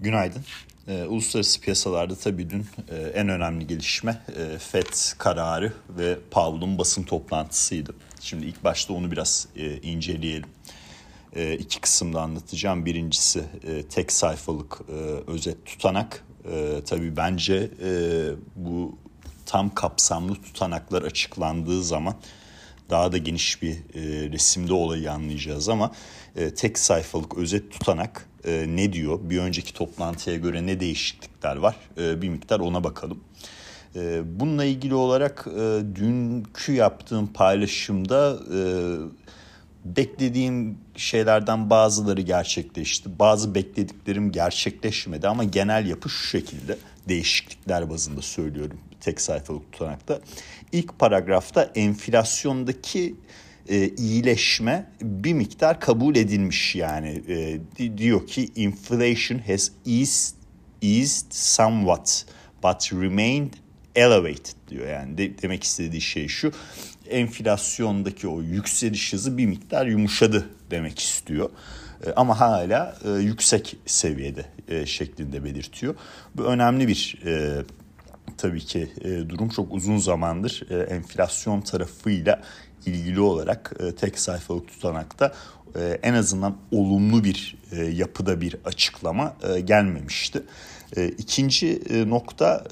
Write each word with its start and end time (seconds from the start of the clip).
Günaydın. 0.00 0.44
E, 0.88 1.04
uluslararası 1.04 1.60
piyasalarda 1.60 2.16
tabii 2.16 2.50
dün 2.50 2.66
e, 2.90 2.96
en 2.96 3.28
önemli 3.28 3.66
gelişme 3.66 4.22
e, 4.36 4.58
FED 4.58 5.18
kararı 5.18 5.72
ve 5.88 6.18
Powell'un 6.30 6.78
basın 6.78 7.02
toplantısıydı. 7.02 7.94
Şimdi 8.20 8.46
ilk 8.46 8.64
başta 8.64 8.92
onu 8.94 9.10
biraz 9.10 9.48
e, 9.56 9.76
inceleyelim. 9.76 10.48
E, 11.36 11.54
iki 11.54 11.80
kısımda 11.80 12.22
anlatacağım. 12.22 12.86
Birincisi 12.86 13.44
e, 13.66 13.82
tek 13.82 14.12
sayfalık 14.12 14.80
e, 14.88 14.92
özet 15.30 15.66
tutanak. 15.66 16.24
E, 16.52 16.80
tabii 16.86 17.16
bence 17.16 17.70
e, 17.84 17.90
bu 18.56 18.98
tam 19.46 19.74
kapsamlı 19.74 20.34
tutanaklar 20.34 21.02
açıklandığı 21.02 21.82
zaman 21.82 22.14
daha 22.90 23.12
da 23.12 23.18
geniş 23.18 23.62
bir 23.62 23.72
e, 23.72 24.30
resimde 24.30 24.72
olayı 24.72 25.12
anlayacağız 25.12 25.68
ama 25.68 25.92
e, 26.36 26.54
tek 26.54 26.78
sayfalık 26.78 27.38
özet 27.38 27.72
tutanak 27.72 28.28
e, 28.46 28.66
ne 28.68 28.92
diyor? 28.92 29.18
Bir 29.22 29.38
önceki 29.38 29.74
toplantıya 29.74 30.36
göre 30.36 30.66
ne 30.66 30.80
değişiklikler 30.80 31.56
var? 31.56 31.76
E, 31.98 32.22
bir 32.22 32.28
miktar 32.28 32.60
ona 32.60 32.84
bakalım. 32.84 33.20
E, 33.96 34.22
bununla 34.40 34.64
ilgili 34.64 34.94
olarak 34.94 35.46
e, 35.46 35.82
dünkü 35.94 36.72
yaptığım 36.72 37.26
paylaşımda 37.26 38.38
e, 38.54 38.60
beklediğim 39.84 40.78
şeylerden 40.96 41.70
bazıları 41.70 42.20
gerçekleşti. 42.20 43.18
Bazı 43.18 43.54
beklediklerim 43.54 44.32
gerçekleşmedi 44.32 45.28
ama 45.28 45.44
genel 45.44 45.86
yapı 45.86 46.08
şu 46.08 46.26
şekilde. 46.28 46.78
Değişiklikler 47.08 47.90
bazında 47.90 48.22
söylüyorum 48.22 48.78
tek 49.00 49.20
sayfalık 49.20 49.72
tutanakta. 49.72 50.20
İlk 50.72 50.98
paragrafta 50.98 51.70
enflasyondaki 51.74 53.14
e, 53.68 53.88
iyileşme 53.88 54.86
bir 55.02 55.32
miktar 55.32 55.80
kabul 55.80 56.16
edilmiş 56.16 56.74
yani. 56.74 57.22
E, 57.28 57.98
diyor 57.98 58.26
ki 58.26 58.48
inflation 58.56 59.38
has 59.38 59.70
eased, 59.86 60.36
eased 60.82 61.26
somewhat 61.30 62.26
but 62.62 62.92
remained 62.92 63.52
elevated 63.94 64.56
diyor. 64.68 64.88
Yani 64.88 65.18
de, 65.18 65.42
demek 65.42 65.64
istediği 65.64 66.00
şey 66.00 66.28
şu 66.28 66.52
enflasyondaki 67.10 68.28
o 68.28 68.42
yükseliş 68.42 69.12
hızı 69.12 69.38
bir 69.38 69.46
miktar 69.46 69.86
yumuşadı 69.86 70.48
demek 70.70 70.98
istiyor. 70.98 71.50
E, 72.06 72.10
ama 72.10 72.40
hala 72.40 72.98
e, 73.04 73.10
yüksek 73.10 73.76
seviyede 73.86 74.46
e, 74.68 74.86
şeklinde 74.86 75.44
belirtiyor. 75.44 75.94
Bu 76.34 76.42
önemli 76.42 76.88
bir 76.88 77.18
e, 77.26 77.62
tabii 78.38 78.60
ki 78.60 78.88
e, 79.00 79.28
durum. 79.28 79.48
Çok 79.48 79.72
uzun 79.72 79.98
zamandır 79.98 80.66
e, 80.70 80.94
enflasyon 80.94 81.60
tarafıyla 81.60 82.42
ilgili 82.86 83.20
olarak 83.20 83.72
e, 83.80 83.94
tek 83.94 84.18
sayfalık 84.18 84.68
tutanakta 84.68 85.34
e, 85.76 85.98
en 86.02 86.14
azından 86.14 86.56
olumlu 86.72 87.24
bir 87.24 87.58
e, 87.72 87.84
yapıda 87.84 88.40
bir 88.40 88.56
açıklama 88.64 89.36
gelmemişti. 89.64 90.42
E, 90.96 91.08
ikinci 91.08 91.82
e, 91.90 92.10
nokta 92.10 92.64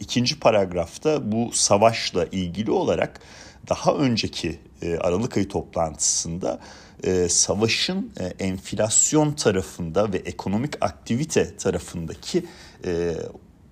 ikinci 0.00 0.40
paragrafta 0.40 1.32
bu 1.32 1.50
savaşla 1.52 2.24
ilgili 2.24 2.70
olarak 2.70 3.20
daha 3.68 3.94
önceki 3.94 4.58
Aralık 5.00 5.36
ayı 5.36 5.48
toplantısında 5.48 6.58
savaşın 7.28 8.12
enflasyon 8.38 9.32
tarafında 9.32 10.12
ve 10.12 10.16
ekonomik 10.16 10.74
aktivite 10.80 11.56
tarafındaki 11.56 12.44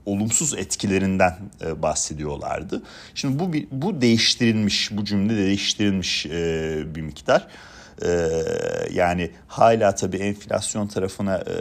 olumsuz 0.06 0.54
etkilerinden 0.54 1.38
e, 1.64 1.82
bahsediyorlardı. 1.82 2.82
Şimdi 3.14 3.38
bu 3.38 3.52
bu 3.70 4.00
değiştirilmiş, 4.00 4.90
bu 4.92 5.04
cümle 5.04 5.36
değiştirilmiş 5.36 6.26
e, 6.26 6.82
bir 6.94 7.00
miktar. 7.00 7.48
E, 8.04 8.28
yani 8.92 9.30
hala 9.46 9.94
tabii 9.94 10.16
enflasyon 10.16 10.86
tarafına 10.86 11.36
e, 11.36 11.54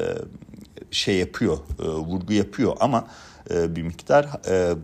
şey 0.91 1.15
yapıyor, 1.15 1.57
e, 1.79 1.83
vurgu 1.83 2.33
yapıyor 2.33 2.77
ama 2.79 3.07
e, 3.51 3.75
bir 3.75 3.81
miktar 3.81 4.25
e, 4.49 4.75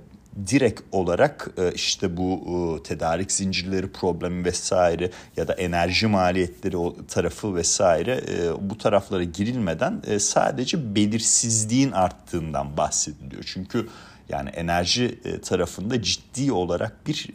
direkt 0.47 0.81
olarak 0.91 1.49
e, 1.57 1.71
işte 1.71 2.17
bu 2.17 2.41
e, 2.79 2.83
tedarik 2.83 3.31
zincirleri 3.31 3.91
problemi 3.91 4.45
vesaire 4.45 5.11
ya 5.37 5.47
da 5.47 5.53
enerji 5.53 6.07
maliyetleri 6.07 6.77
tarafı 7.07 7.55
vesaire 7.55 8.21
e, 8.29 8.69
bu 8.69 8.77
taraflara 8.77 9.23
girilmeden 9.23 10.01
sadece 10.19 10.95
belirsizliğin 10.95 11.91
arttığından 11.91 12.77
bahsediliyor. 12.77 13.43
Çünkü 13.45 13.87
yani 14.29 14.49
enerji 14.49 15.19
tarafında 15.41 16.01
ciddi 16.01 16.51
olarak 16.51 17.07
bir 17.07 17.29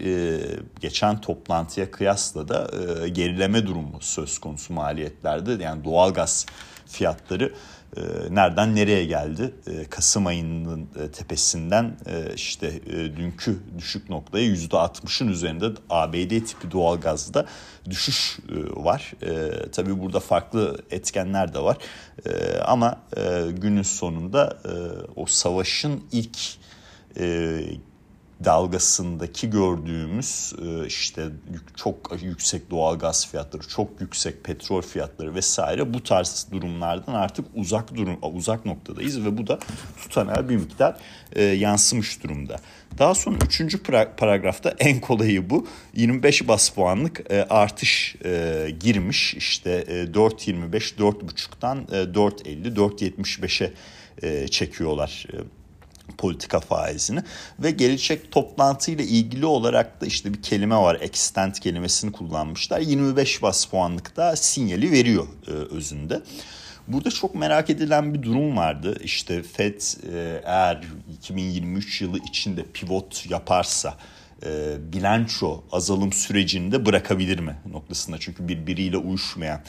geçen 0.80 1.20
toplantıya 1.20 1.91
kıyasla 1.91 2.48
da 2.48 2.70
gerileme 3.08 3.66
durumu 3.66 3.98
söz 4.00 4.38
konusu 4.38 4.72
maliyetlerde. 4.72 5.64
Yani 5.64 5.84
doğalgaz 5.84 6.46
fiyatları 6.86 7.52
nereden 8.30 8.76
nereye 8.76 9.04
geldi? 9.04 9.54
E, 9.66 9.84
Kasım 9.84 10.26
ayının 10.26 10.88
e, 11.00 11.10
tepesinden 11.10 11.97
işte 12.34 12.86
dünkü 13.16 13.58
düşük 13.78 14.10
noktaya 14.10 14.44
yüzde 14.44 14.76
60'ın 14.76 15.28
üzerinde 15.28 15.66
ABD 15.91 16.44
tipi 16.47 16.70
doğalgazda 16.70 17.47
düşüş 17.91 18.38
var. 18.76 19.12
Tabii 19.72 20.00
burada 20.00 20.20
farklı 20.20 20.78
etkenler 20.91 21.54
de 21.54 21.58
var. 21.58 21.76
Ama 22.64 23.00
günün 23.50 23.82
sonunda 23.82 24.59
o 25.16 25.26
savaşın 25.26 26.04
ilk 26.12 26.38
dalgasındaki 28.44 29.50
gördüğümüz 29.50 30.53
e, 30.64 30.86
işte 30.86 31.28
çok 31.76 32.22
yüksek 32.22 32.70
doğal 32.70 32.98
gaz 32.98 33.26
fiyatları, 33.26 33.69
çok 33.69 34.00
yüksek 34.00 34.44
petrol 34.44 34.82
fiyatları 34.82 35.34
vesaire 35.34 35.94
bu 35.94 36.03
tarz 36.03 36.47
durumlardan 36.53 37.14
artık 37.14 37.47
uzak 37.54 37.94
durum 37.94 38.19
uzak 38.22 38.66
noktadayız 38.66 39.25
ve 39.25 39.38
bu 39.38 39.47
da 39.47 39.58
tutanağa 40.03 40.48
bir 40.48 40.56
miktar 40.56 40.97
e, 41.32 41.42
yansımış 41.42 42.22
durumda. 42.25 42.56
Daha 42.98 43.14
sonra 43.14 43.36
üçüncü 43.47 43.82
paragrafta 44.16 44.74
en 44.78 45.00
kolayı 45.00 45.50
bu. 45.50 45.66
25 45.94 46.48
bas 46.48 46.70
puanlık 46.70 47.32
e, 47.32 47.42
artış 47.42 48.16
girmiş. 48.80 49.34
İşte 49.34 49.70
e, 49.70 50.04
4.25, 50.04 50.97
4.5'tan 50.97 51.94
e, 51.94 52.14
4.50, 52.14 52.74
4.75'e 52.74 53.72
e, 54.22 54.48
çekiyorlar 54.48 55.26
politika 56.18 56.60
faizini 56.60 57.22
ve 57.58 57.70
gelecek 57.70 58.32
toplantıyla 58.32 59.04
ilgili 59.04 59.46
olarak 59.46 60.00
da 60.00 60.06
işte 60.06 60.34
bir 60.34 60.42
kelime 60.42 60.76
var 60.76 60.98
extent 61.00 61.60
kelimesini 61.60 62.12
kullanmışlar 62.12 62.80
25 62.80 63.42
bas 63.42 63.64
puanlık 63.64 64.16
da 64.16 64.36
sinyali 64.36 64.92
veriyor 64.92 65.26
e, 65.46 65.50
özünde. 65.50 66.22
Burada 66.88 67.10
çok 67.10 67.34
merak 67.34 67.70
edilen 67.70 68.14
bir 68.14 68.22
durum 68.22 68.56
vardı. 68.56 68.98
İşte 69.04 69.42
Fed 69.42 69.80
e, 70.14 70.42
eğer 70.44 70.82
2023 71.14 72.00
yılı 72.00 72.18
içinde 72.18 72.64
pivot 72.74 73.30
yaparsa 73.30 73.94
e, 74.46 74.76
bilanço 74.92 75.62
azalım 75.72 76.12
sürecinde 76.12 76.86
bırakabilir 76.86 77.38
mi 77.38 77.56
noktasında. 77.70 78.18
Çünkü 78.20 78.48
birbiriyle 78.48 78.96
uyuşmayan 78.96 79.60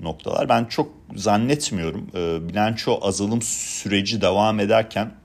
noktalar. 0.00 0.48
Ben 0.48 0.64
çok 0.64 0.92
zannetmiyorum. 1.16 2.10
E, 2.14 2.48
bilanço 2.48 2.98
azalım 3.02 3.42
süreci 3.42 4.20
devam 4.20 4.60
ederken 4.60 5.21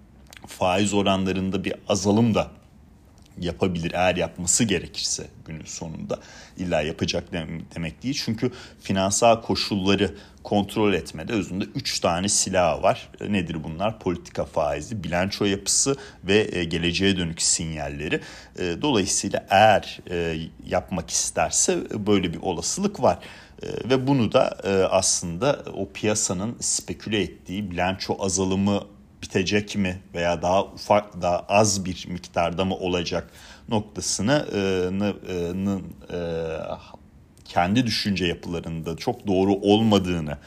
faiz 0.48 0.94
oranlarında 0.94 1.64
bir 1.64 1.74
azalım 1.88 2.36
da 2.36 2.52
yapabilir 3.40 3.92
eğer 3.92 4.16
yapması 4.16 4.64
gerekirse 4.64 5.28
günün 5.46 5.66
sonunda 5.66 6.20
illa 6.58 6.82
yapacak 6.82 7.24
demek 7.76 8.04
değil. 8.04 8.22
Çünkü 8.26 8.52
finansal 8.82 9.42
koşulları 9.42 10.16
kontrol 10.44 10.94
etmede 10.94 11.34
özünde 11.34 11.64
3 11.76 12.00
tane 12.00 12.30
silah 12.30 12.84
var. 12.84 13.10
Nedir 13.30 13.64
bunlar? 13.64 14.00
Politika 14.00 14.46
faizi, 14.46 15.04
bilanço 15.04 15.46
yapısı 15.46 15.96
ve 16.24 16.50
e, 16.52 16.64
geleceğe 16.64 17.18
dönük 17.18 17.42
sinyalleri. 17.42 18.22
E, 18.60 18.82
dolayısıyla 18.82 19.46
eğer 19.50 20.00
e, 20.10 20.38
yapmak 20.68 21.10
isterse 21.10 21.78
böyle 22.08 22.34
bir 22.34 22.42
olasılık 22.42 23.02
var. 23.02 23.20
Ve 23.90 24.08
bunu 24.08 24.32
da 24.32 24.58
aslında 24.92 25.64
o 25.74 25.90
piyasanın 25.92 26.56
speküle 26.60 27.22
ettiği 27.22 27.72
bilanço 27.72 28.18
azalımı 28.20 28.84
bitecek 29.22 29.76
mi 29.76 30.02
veya 30.14 30.42
daha 30.42 30.64
ufak 30.64 31.22
daha 31.22 31.40
az 31.40 31.86
bir 31.86 32.08
miktarda 32.08 32.66
mı 32.66 32.76
olacak 32.76 33.30
noktasını 33.70 34.46
e, 34.54 34.60
e, 34.60 36.18
e, 36.18 36.22
kendi 37.46 37.86
düşünce 37.86 38.26
yapılarında 38.26 38.98
çok 38.98 39.28
doğru 39.28 39.54
olmadığını 39.54 40.38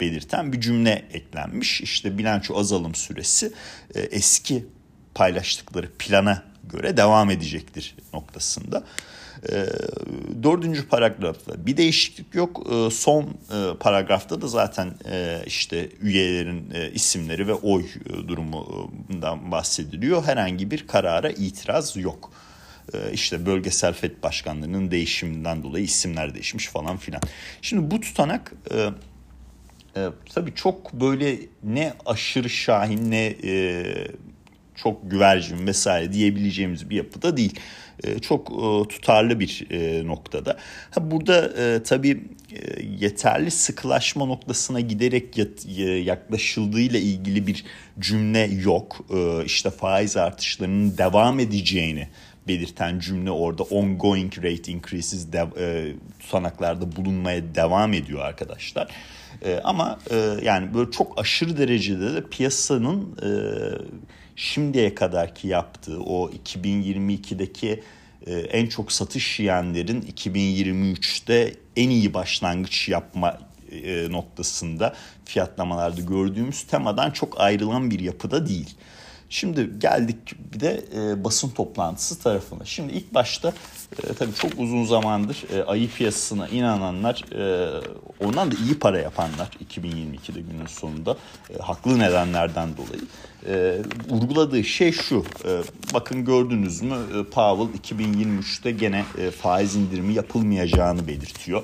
belirten 0.00 0.52
bir 0.52 0.60
cümle 0.60 1.08
eklenmiş. 1.12 1.80
İşte 1.80 2.18
bilanço 2.18 2.58
azalım 2.58 2.94
süresi 2.94 3.52
e, 3.94 4.00
eski 4.00 4.66
paylaştıkları 5.14 5.92
plana 5.98 6.42
göre 6.64 6.96
devam 6.96 7.30
edecektir 7.30 7.94
noktasında. 8.12 8.84
E, 9.52 9.66
dördüncü 10.42 10.88
paragrafta 10.88 11.66
bir 11.66 11.76
değişiklik 11.76 12.34
yok. 12.34 12.66
E, 12.72 12.90
son 12.90 13.22
e, 13.24 13.76
paragrafta 13.80 14.40
da 14.42 14.48
zaten 14.48 14.94
e, 15.10 15.42
işte 15.46 15.88
üyelerin 16.00 16.70
e, 16.74 16.90
isimleri 16.90 17.48
ve 17.48 17.54
oy 17.54 17.84
durumundan 18.28 19.52
bahsediliyor. 19.52 20.24
Herhangi 20.24 20.70
bir 20.70 20.86
karara 20.86 21.30
itiraz 21.30 21.96
yok. 21.96 22.32
E, 22.94 23.12
işte 23.12 23.46
bölgesel 23.46 23.92
FED 23.92 24.22
başkanlarının 24.22 24.90
değişiminden 24.90 25.62
dolayı 25.62 25.84
isimler 25.84 26.34
değişmiş 26.34 26.66
falan 26.66 26.96
filan. 26.96 27.22
Şimdi 27.62 27.90
bu 27.90 28.00
tutanak... 28.00 28.52
E, 28.74 28.90
tabii 30.34 30.54
çok 30.54 30.92
böyle 30.92 31.38
ne 31.62 31.92
aşırı 32.06 32.50
şahin 32.50 33.10
ne 33.10 33.34
çok 34.76 35.10
güvercin 35.10 35.66
vesaire 35.66 36.12
diyebileceğimiz 36.12 36.90
bir 36.90 36.96
yapıda 36.96 37.36
değil. 37.36 37.60
E, 38.04 38.18
çok 38.18 38.50
e, 38.50 38.88
tutarlı 38.88 39.40
bir 39.40 39.66
e, 39.70 40.06
noktada. 40.06 40.56
Ha, 40.90 41.10
burada 41.10 41.52
e, 41.62 41.82
tabii 41.82 42.24
yeterli 42.98 43.50
sıkılaşma 43.50 44.24
noktasına 44.24 44.80
giderek 44.80 45.38
yaklaşıldığıyla 46.06 46.98
ilgili 46.98 47.46
bir 47.46 47.64
cümle 48.00 48.50
yok. 48.64 49.06
İşte 49.44 49.70
faiz 49.70 50.16
artışlarının 50.16 50.98
devam 50.98 51.40
edeceğini 51.40 52.08
belirten 52.48 52.98
cümle 52.98 53.30
orada 53.30 53.62
ongoing 53.62 54.38
rate 54.38 54.72
increases 54.72 55.32
de, 55.32 55.46
e, 55.58 55.92
tutanaklarda 56.20 56.96
bulunmaya 56.96 57.54
devam 57.54 57.92
ediyor 57.92 58.20
arkadaşlar. 58.20 58.88
E, 59.44 59.60
ama 59.64 59.98
e, 60.10 60.16
yani 60.42 60.74
böyle 60.74 60.90
çok 60.90 61.20
aşırı 61.20 61.58
derecede 61.58 62.14
de 62.14 62.22
piyasanın 62.30 63.18
e, 63.22 63.30
şimdiye 64.36 64.94
kadarki 64.94 65.48
yaptığı 65.48 66.00
o 66.00 66.30
2022'deki 66.30 67.82
e, 68.26 68.34
en 68.34 68.66
çok 68.66 68.92
satış 68.92 69.40
yiyenlerin 69.40 70.02
2023'te 70.02 71.54
en 71.76 71.90
iyi 71.90 72.14
başlangıç 72.14 72.88
yapma 72.88 73.38
e, 73.72 74.12
noktasında 74.12 74.94
fiyatlamalarda 75.24 76.00
gördüğümüz 76.00 76.62
temadan 76.62 77.10
çok 77.10 77.40
ayrılan 77.40 77.90
bir 77.90 78.00
yapıda 78.00 78.48
değil. 78.48 78.74
Şimdi 79.30 79.70
geldik 79.78 80.16
bir 80.52 80.60
de 80.60 80.84
e, 80.96 81.24
basın 81.24 81.50
toplantısı 81.50 82.18
tarafına. 82.18 82.64
Şimdi 82.64 82.92
ilk 82.92 83.14
başta 83.14 83.52
tabii 84.18 84.34
çok 84.34 84.58
uzun 84.58 84.84
zamandır 84.84 85.44
e, 85.54 85.62
ayı 85.62 85.90
piyasasına 85.90 86.48
inananlar, 86.48 87.24
ondan 88.20 88.50
da 88.50 88.54
iyi 88.64 88.78
para 88.78 88.98
yapanlar 88.98 89.48
2022'de 89.70 90.40
günün 90.40 90.66
sonunda 90.66 91.16
haklı 91.60 91.98
nedenlerden 91.98 92.76
dolayı 92.76 93.02
e, 93.48 93.78
vurguladığı 94.08 94.64
şey 94.64 94.92
şu. 94.92 95.24
E, 95.44 95.62
bakın 95.94 96.24
gördünüz 96.24 96.82
mü 96.82 96.96
e, 97.14 97.24
Powell 97.24 97.98
2023'te 97.98 98.70
gene 98.70 99.04
e, 99.18 99.30
faiz 99.30 99.76
indirimi 99.76 100.14
yapılmayacağını 100.14 101.08
belirtiyor. 101.08 101.62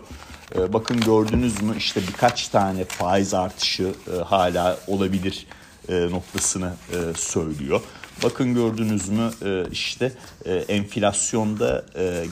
E, 0.58 0.72
bakın 0.72 1.00
gördünüz 1.00 1.62
mü 1.62 1.74
işte 1.78 2.00
birkaç 2.08 2.48
tane 2.48 2.84
faiz 2.84 3.34
artışı 3.34 3.94
e, 4.14 4.22
hala 4.22 4.78
olabilir 4.86 5.46
e, 5.88 6.10
noktasını 6.10 6.72
e, 6.90 6.98
söylüyor. 7.16 7.80
Bakın 8.22 8.54
gördünüz 8.54 9.08
mü 9.08 9.30
e, 9.44 9.64
işte 9.70 10.12
e, 10.44 10.54
enflasyonda 10.54 11.84
e, 11.96 12.24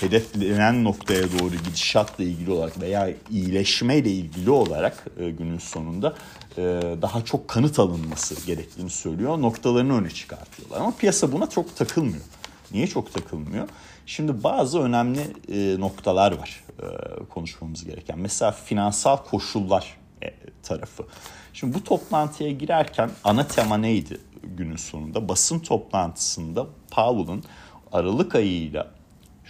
hedeflenen 0.00 0.84
noktaya 0.84 1.22
doğru 1.22 1.56
gidişatla 1.64 2.24
ilgili 2.24 2.50
olarak 2.50 2.80
veya 2.80 3.10
iyileşmeyle 3.30 4.10
ilgili 4.10 4.50
olarak 4.50 5.04
e, 5.20 5.30
günün 5.30 5.58
sonunda 5.58 6.14
e, 6.58 6.62
daha 7.02 7.24
çok 7.24 7.48
kanıt 7.48 7.78
alınması 7.78 8.46
gerektiğini 8.46 8.90
söylüyor. 8.90 9.42
Noktalarını 9.42 9.98
öne 9.98 10.10
çıkartıyorlar 10.10 10.80
ama 10.80 10.96
piyasa 10.96 11.32
buna 11.32 11.48
çok 11.50 11.76
takılmıyor. 11.76 12.24
Niye 12.72 12.86
çok 12.86 13.12
takılmıyor? 13.12 13.68
Şimdi 14.06 14.44
bazı 14.44 14.80
önemli 14.80 15.20
e, 15.52 15.80
noktalar 15.80 16.38
var 16.38 16.64
e, 16.82 16.86
konuşmamız 17.24 17.84
gereken. 17.84 18.18
Mesela 18.18 18.52
finansal 18.52 19.16
koşullar 19.16 19.96
e, 20.22 20.30
tarafı. 20.62 21.04
Şimdi 21.52 21.74
bu 21.74 21.84
toplantıya 21.84 22.50
girerken 22.50 23.10
ana 23.24 23.46
tema 23.46 23.78
neydi 23.78 24.20
günün 24.42 24.76
sonunda? 24.76 25.28
Basın 25.28 25.58
toplantısında 25.58 26.66
Powell'ın 26.90 27.44
Aralık 27.92 28.34
ayıyla 28.34 28.99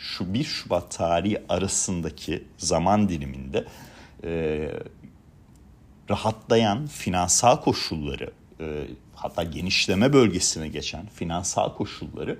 şu 0.00 0.34
1 0.34 0.44
Şubat 0.44 0.90
tarihi 0.90 1.42
arasındaki 1.48 2.44
zaman 2.58 3.08
diliminde 3.08 3.64
e, 4.24 4.70
rahatlayan 6.10 6.86
finansal 6.86 7.60
koşulları 7.60 8.30
e, 8.60 8.86
hatta 9.14 9.42
genişleme 9.42 10.12
bölgesine 10.12 10.68
geçen 10.68 11.06
finansal 11.06 11.74
koşulları 11.74 12.38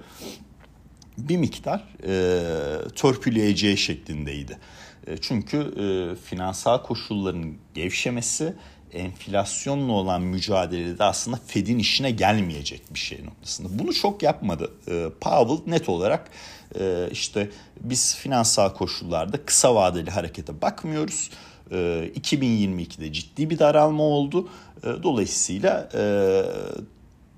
bir 1.18 1.36
miktar 1.36 1.84
e, 2.06 2.88
törpüleyeceği 2.88 3.76
şeklindeydi. 3.76 4.58
E, 5.06 5.16
çünkü 5.16 5.56
e, 5.58 6.16
finansal 6.24 6.82
koşulların 6.82 7.54
gevşemesi 7.74 8.54
enflasyonla 8.92 9.92
olan 9.92 10.22
mücadelede 10.22 11.04
aslında 11.04 11.40
Fed'in 11.46 11.78
işine 11.78 12.10
gelmeyecek 12.10 12.82
bir 12.94 12.98
şey 12.98 13.24
noktasında. 13.24 13.78
Bunu 13.78 13.94
çok 13.94 14.22
yapmadı. 14.22 14.72
E, 14.88 15.06
Powell 15.20 15.72
net 15.72 15.88
olarak 15.88 16.30
e, 16.78 17.08
işte 17.12 17.50
biz 17.80 18.16
finansal 18.16 18.74
koşullarda 18.74 19.44
kısa 19.44 19.74
vadeli 19.74 20.10
harekete 20.10 20.62
bakmıyoruz. 20.62 21.30
E, 21.70 21.76
2022'de 22.20 23.12
ciddi 23.12 23.50
bir 23.50 23.58
daralma 23.58 24.02
oldu. 24.02 24.48
E, 24.84 24.86
dolayısıyla 25.02 25.88
e, 25.94 26.02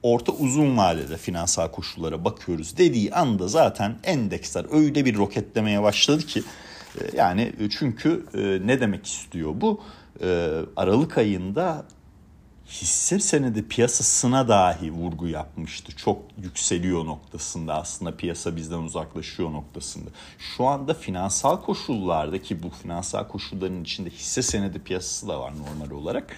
orta 0.03 0.33
uzun 0.33 0.77
vadede 0.77 1.17
finansal 1.17 1.69
koşullara 1.69 2.25
bakıyoruz 2.25 2.77
dediği 2.77 3.15
anda 3.15 3.49
zaten 3.49 3.97
endeksler 4.05 4.67
öyle 4.73 5.05
bir 5.05 5.17
roketlemeye 5.17 5.83
başladı 5.83 6.23
ki 6.23 6.43
e, 7.01 7.17
yani 7.17 7.53
çünkü 7.79 8.27
e, 8.35 8.67
ne 8.67 8.81
demek 8.81 9.07
istiyor 9.07 9.53
bu? 9.55 9.81
Aralık 10.77 11.19
ayında 11.19 11.85
hisse 12.69 13.19
senedi 13.19 13.69
piyasasına 13.69 14.49
dahi 14.49 14.91
vurgu 14.91 15.29
yapmıştı. 15.29 15.97
Çok 15.97 16.23
yükseliyor 16.43 17.05
noktasında 17.05 17.75
aslında 17.75 18.17
piyasa 18.17 18.57
bizden 18.57 18.79
uzaklaşıyor 18.79 19.53
noktasında. 19.53 20.11
Şu 20.39 20.65
anda 20.65 20.95
finansal 20.95 21.61
koşullarda 21.61 22.43
ki 22.43 22.63
bu 22.63 22.71
finansal 22.71 23.29
koşulların 23.29 23.83
içinde 23.83 24.11
hisse 24.11 24.43
senedi 24.43 24.79
piyasası 24.79 25.29
da 25.29 25.41
var 25.41 25.53
normal 25.59 25.97
olarak. 25.97 26.37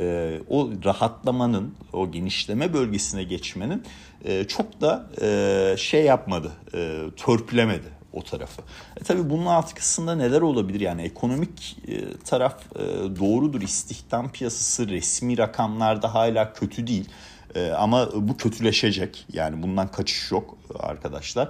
E, 0.00 0.40
o 0.48 0.70
rahatlamanın, 0.84 1.74
o 1.92 2.10
genişleme 2.10 2.72
bölgesine 2.72 3.24
geçmenin 3.24 3.82
e, 4.24 4.44
çok 4.44 4.80
da 4.80 5.10
e, 5.22 5.76
şey 5.78 6.04
yapmadı, 6.04 6.52
e, 6.74 7.02
törpülemedi 7.16 8.03
o 8.14 8.22
tarafı. 8.22 8.62
E 9.00 9.04
tabii 9.04 9.30
bunun 9.30 9.46
arkasında 9.46 10.14
neler 10.14 10.40
olabilir? 10.40 10.80
Yani 10.80 11.02
ekonomik 11.02 11.76
e, 11.88 12.16
taraf 12.24 12.62
e, 12.76 12.80
doğrudur. 13.20 13.62
İstihdam 13.62 14.32
piyasası 14.32 14.88
resmi 14.88 15.38
rakamlarda 15.38 16.14
hala 16.14 16.52
kötü 16.52 16.86
değil. 16.86 17.08
E, 17.54 17.70
ama 17.70 18.08
bu 18.14 18.36
kötüleşecek. 18.36 19.26
Yani 19.32 19.62
bundan 19.62 19.88
kaçış 19.88 20.30
yok 20.30 20.58
arkadaşlar. 20.78 21.48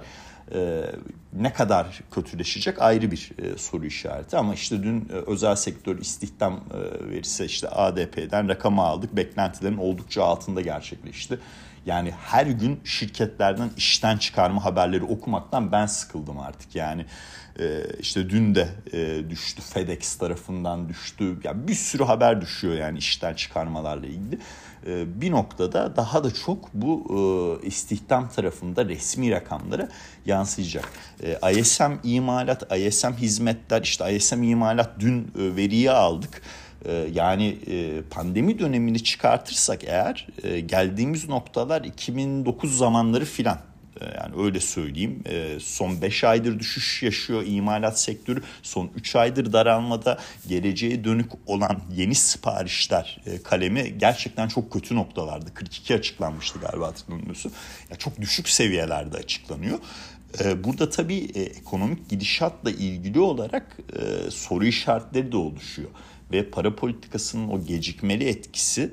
E, 0.53 0.85
ne 1.33 1.53
kadar 1.53 2.01
kötüleşecek 2.11 2.81
ayrı 2.81 3.11
bir 3.11 3.31
e, 3.37 3.57
soru 3.57 3.85
işareti 3.85 4.37
ama 4.37 4.53
işte 4.53 4.83
dün 4.83 5.09
e, 5.09 5.13
özel 5.13 5.55
sektör 5.55 5.99
istihdam 5.99 6.53
e, 6.53 7.09
verisi 7.09 7.45
işte 7.45 7.69
ADP'den 7.69 8.49
rakamı 8.49 8.81
aldık 8.81 9.15
beklentilerin 9.15 9.77
oldukça 9.77 10.23
altında 10.23 10.61
gerçekleşti. 10.61 11.39
Yani 11.85 12.11
her 12.11 12.45
gün 12.45 12.79
şirketlerden 12.83 13.69
işten 13.77 14.17
çıkarma 14.17 14.65
haberleri 14.65 15.03
okumaktan 15.03 15.71
ben 15.71 15.85
sıkıldım 15.85 16.39
artık. 16.39 16.75
Yani 16.75 17.05
e, 17.59 17.83
işte 17.99 18.29
dün 18.29 18.55
de 18.55 18.69
e, 18.93 19.29
düştü 19.29 19.61
FedEx 19.61 20.15
tarafından 20.15 20.89
düştü. 20.89 21.23
Ya 21.23 21.35
yani 21.43 21.67
bir 21.67 21.73
sürü 21.73 22.03
haber 22.03 22.41
düşüyor 22.41 22.73
yani 22.73 22.97
işten 22.97 23.33
çıkarmalarla 23.33 24.07
ilgili. 24.07 24.39
E, 24.87 25.21
bir 25.21 25.31
noktada 25.31 25.95
daha 25.95 26.23
da 26.23 26.33
çok 26.33 26.73
bu 26.73 27.05
e, 27.63 27.67
istihdam 27.67 28.29
tarafında 28.29 28.85
resmi 28.85 29.31
rakamlara 29.31 29.89
yansıyacak. 30.25 30.89
E, 31.23 31.59
ISM 31.59 31.91
imalat, 32.03 32.77
ISM 32.77 33.11
hizmetler 33.11 33.81
işte 33.81 34.15
ISM 34.15 34.43
imalat 34.43 34.89
dün 34.99 35.21
e, 35.21 35.55
veriyi 35.55 35.91
aldık. 35.91 36.41
Ee, 36.87 37.07
yani 37.13 37.57
pandemi 38.09 38.59
dönemini 38.59 39.03
çıkartırsak 39.03 39.83
eğer 39.83 40.27
geldiğimiz 40.65 41.29
noktalar 41.29 41.81
2009 41.81 42.77
zamanları 42.77 43.25
filan. 43.25 43.57
E, 44.01 44.05
yani 44.05 44.43
öyle 44.43 44.59
söyleyeyim. 44.59 45.23
Son 45.59 46.01
5 46.01 46.23
aydır 46.23 46.59
düşüş 46.59 47.03
yaşıyor 47.03 47.43
imalat 47.45 47.99
sektörü. 47.99 48.41
Son 48.63 48.91
3 48.95 49.15
aydır 49.15 49.53
daralmada 49.53 50.19
geleceğe 50.47 51.03
dönük 51.03 51.31
olan 51.45 51.81
yeni 51.95 52.15
siparişler 52.15 53.21
kalemi 53.43 53.97
gerçekten 53.97 54.47
çok 54.47 54.71
kötü 54.71 54.95
noktalarda. 54.95 55.53
42 55.53 55.95
açıklanmıştı 55.95 56.59
galiba 56.59 56.87
hatırlamıyorsun. 56.87 57.51
Ya 57.91 57.97
çok 57.97 58.21
düşük 58.21 58.49
seviyelerde 58.49 59.17
açıklanıyor. 59.17 59.79
Burada 60.63 60.89
tabii 60.89 61.31
ekonomik 61.35 62.09
gidişatla 62.09 62.71
ilgili 62.71 63.19
olarak 63.19 63.77
soru 64.29 64.65
işaretleri 64.65 65.31
de 65.31 65.37
oluşuyor 65.37 65.89
ve 66.31 66.49
para 66.49 66.75
politikasının 66.75 67.49
o 67.49 67.65
gecikmeli 67.65 68.27
etkisi 68.27 68.91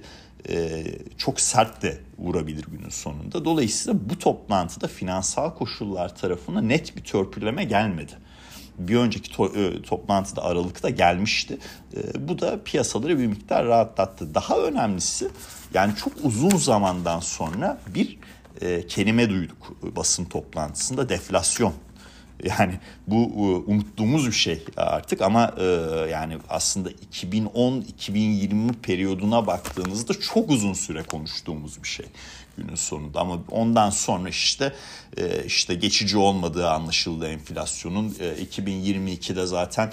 e, 0.48 0.84
çok 1.18 1.40
sert 1.40 1.82
de 1.82 1.98
vurabilir 2.18 2.64
günün 2.72 2.88
sonunda. 2.88 3.44
Dolayısıyla 3.44 4.00
bu 4.10 4.18
toplantıda 4.18 4.88
finansal 4.88 5.54
koşullar 5.54 6.16
tarafına 6.16 6.60
net 6.60 6.96
bir 6.96 7.04
törpüleme 7.04 7.64
gelmedi. 7.64 8.12
Bir 8.78 8.96
önceki 8.96 9.30
to- 9.32 9.78
e, 9.78 9.82
toplantıda 9.82 10.44
Aralık'ta 10.44 10.90
gelmişti. 10.90 11.58
E, 11.96 12.28
bu 12.28 12.40
da 12.40 12.64
piyasaları 12.64 13.18
bir 13.18 13.26
miktar 13.26 13.66
rahatlattı. 13.66 14.34
Daha 14.34 14.58
önemlisi 14.58 15.28
yani 15.74 15.96
çok 15.96 16.12
uzun 16.22 16.56
zamandan 16.56 17.20
sonra 17.20 17.80
bir 17.94 18.18
e, 18.60 18.86
kelime 18.86 19.30
duyduk 19.30 19.76
basın 19.96 20.24
toplantısında 20.24 21.08
deflasyon 21.08 21.72
Yani 22.42 22.74
bu 23.06 23.16
e, 23.16 23.72
unuttuğumuz 23.72 24.26
bir 24.26 24.32
şey 24.32 24.64
artık 24.76 25.22
ama 25.22 25.54
e, 25.58 25.64
yani 26.10 26.38
aslında 26.48 26.90
2010-2020 26.90 28.72
periyoduna 28.72 29.46
baktığınızda 29.46 30.20
çok 30.20 30.50
uzun 30.50 30.72
süre 30.72 31.02
konuştuğumuz 31.02 31.82
bir 31.82 31.88
şey 31.88 32.06
günün 32.56 32.74
sonunda. 32.74 33.20
Ama 33.20 33.38
ondan 33.50 33.90
sonra 33.90 34.28
işte 34.28 34.72
e, 35.16 35.44
işte 35.44 35.74
geçici 35.74 36.18
olmadığı 36.18 36.70
anlaşıldı 36.70 37.28
enflasyonun. 37.28 38.10
2022'de 38.10 39.46
zaten 39.46 39.92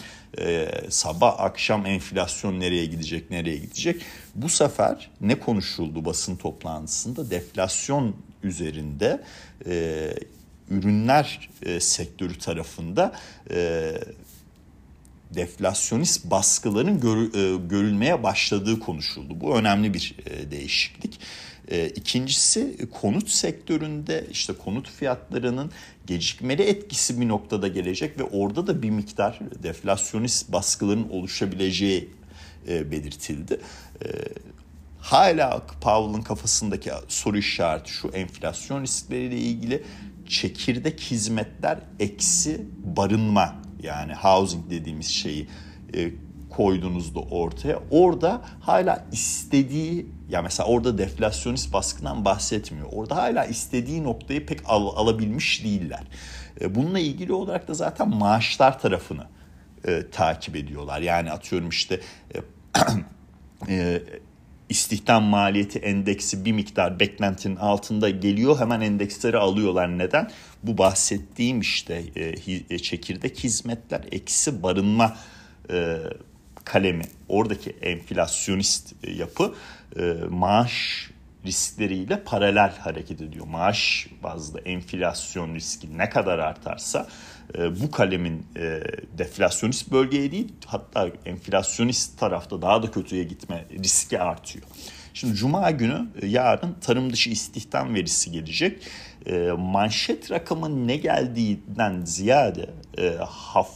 sabah 0.90 1.40
akşam 1.40 1.86
enflasyon 1.86 2.60
nereye 2.60 2.86
gidecek 2.86 3.32
nereye 3.32 3.58
gidecek? 3.58 4.02
Bu 4.36 4.50
sefer 4.50 5.10
ne 5.22 5.40
konuşuldu 5.40 6.06
basın 6.06 6.36
toplantısında? 6.36 7.30
Deflasyon 7.30 8.16
üzerinde 8.44 9.22
ürünler 10.70 11.50
e, 11.64 11.80
sektörü 11.80 12.38
tarafında 12.38 13.16
e, 13.52 13.92
deflasyonist 15.36 16.26
baskıların 16.26 17.00
gör, 17.00 17.18
e, 17.18 17.58
görülmeye 17.68 18.24
başladığı 18.24 18.80
konuşuldu. 18.80 19.42
Bu 19.42 19.58
önemli 19.58 19.94
bir 19.94 20.16
e, 20.26 20.52
değişiklik. 20.52 21.20
E, 21.72 21.90
ikincisi 21.90 22.78
konut 23.02 23.30
sektöründe 23.30 24.26
işte 24.32 24.54
konut 24.54 24.90
fiyatlarının 24.90 25.72
gecikmeli 26.08 26.62
etkisi 26.62 27.22
bir 27.22 27.28
noktada 27.28 27.68
gelecek 27.68 28.20
ve 28.20 28.24
orada 28.24 28.68
da 28.68 28.82
bir 28.82 28.90
miktar 28.90 29.40
deflasyonist 29.64 30.52
baskıların 30.52 31.10
oluşabileceği 31.10 32.10
e, 32.68 32.92
belirtildi. 32.92 33.62
E, 34.06 34.08
hala 35.00 35.62
Powell'ın 35.82 36.22
kafasındaki 36.22 36.92
soru 37.08 37.38
işareti 37.38 37.92
şu 37.92 38.08
enflasyon 38.08 38.84
riskleriyle 38.84 39.38
ilgili 39.38 39.84
çekirdek 40.30 41.00
hizmetler 41.00 41.80
eksi 42.00 42.66
barınma 42.84 43.56
yani 43.84 44.14
housing 44.14 44.70
dediğimiz 44.70 45.08
şeyi 45.08 45.48
e, 45.96 46.12
koyduğunuzda 46.50 47.20
ortaya 47.20 47.80
orada 47.92 48.42
hala 48.60 49.06
istediği 49.12 50.06
ya 50.30 50.42
mesela 50.42 50.70
orada 50.70 50.98
deflasyonist 50.98 51.74
baskından 51.74 52.26
bahsetmiyor. 52.26 52.88
Orada 52.92 53.16
hala 53.16 53.46
istediği 53.46 54.04
noktayı 54.04 54.46
pek 54.46 54.60
al, 54.66 54.88
alabilmiş 54.96 55.64
değiller. 55.64 56.04
E, 56.62 56.76
bununla 56.76 57.00
ilgili 57.00 57.34
olarak 57.34 57.68
da 57.68 57.74
zaten 57.74 58.10
maaşlar 58.10 58.80
tarafını 58.80 59.28
e, 59.88 60.10
takip 60.12 60.56
ediyorlar. 60.56 61.02
Yani 61.02 61.32
atıyorum 61.32 61.70
işte 61.70 62.00
e, 62.36 62.40
e, 63.74 64.02
istihdam 64.70 65.24
maliyeti 65.24 65.80
endeksi 65.80 66.46
bir 66.46 66.52
miktar 66.52 67.00
beklentinin 67.00 67.56
altında 67.56 68.10
geliyor 68.10 68.60
hemen 68.60 68.82
endeksleri 68.82 69.38
alıyorlar. 69.38 69.98
Neden? 69.98 70.32
Bu 70.64 70.78
bahsettiğim 70.78 71.60
işte 71.62 72.04
e, 72.16 72.34
e, 72.70 72.80
çekirdek 72.80 73.44
hizmetler 73.44 74.02
eksi 74.12 74.64
barınma 74.64 75.18
e, 75.72 75.98
kalemi 76.64 77.04
oradaki 77.28 77.70
enflasyonist 77.70 78.94
e, 79.04 79.12
yapı 79.12 79.54
e, 80.00 80.14
maaş 80.30 81.10
riskleriyle 81.46 82.24
paralel 82.24 82.78
hareket 82.78 83.22
ediyor. 83.22 83.48
Maaş 83.48 84.08
bazlı 84.24 84.60
enflasyon 84.60 85.56
riski 85.56 85.98
ne 85.98 86.10
kadar 86.10 86.40
artarsa 86.40 87.08
e, 87.58 87.82
bu 87.82 87.92
kalemin 87.92 88.46
e, 88.56 88.82
deflasyonist 89.18 89.92
bölgeye 89.92 90.32
değil 90.32 90.54
hatta 90.66 91.10
enflasyonist 91.26 92.20
tarafta 92.20 92.62
daha 92.62 92.84
da 92.84 92.92
kötüye 92.92 93.24
gitme 93.24 93.66
riski 93.84 94.20
artıyor. 94.20 94.66
Şimdi 95.14 95.36
Cuma 95.36 95.72
günü 95.72 96.08
e, 96.22 96.28
yarın 96.28 96.74
tarım 96.82 97.14
dışı 97.14 97.30
istihdam 97.30 97.96
verisi 97.96 98.32
gelecek. 98.32 98.88
Manşet 99.58 100.32
rakamın 100.32 100.88
ne 100.88 100.98
geldiğinden 100.98 102.02
ziyade 102.06 102.70
haf, 103.28 103.70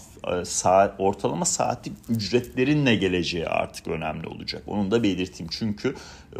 saat, 0.44 0.96
ortalama 1.00 1.46
saatlik 1.46 1.94
ücretlerin 2.10 2.86
ne 2.86 2.96
geleceği 2.96 3.48
artık 3.48 3.88
önemli 3.88 4.28
olacak. 4.28 4.64
Onu 4.68 4.92
da 4.92 5.04
belirteyim 5.04 5.52
çünkü 5.52 5.96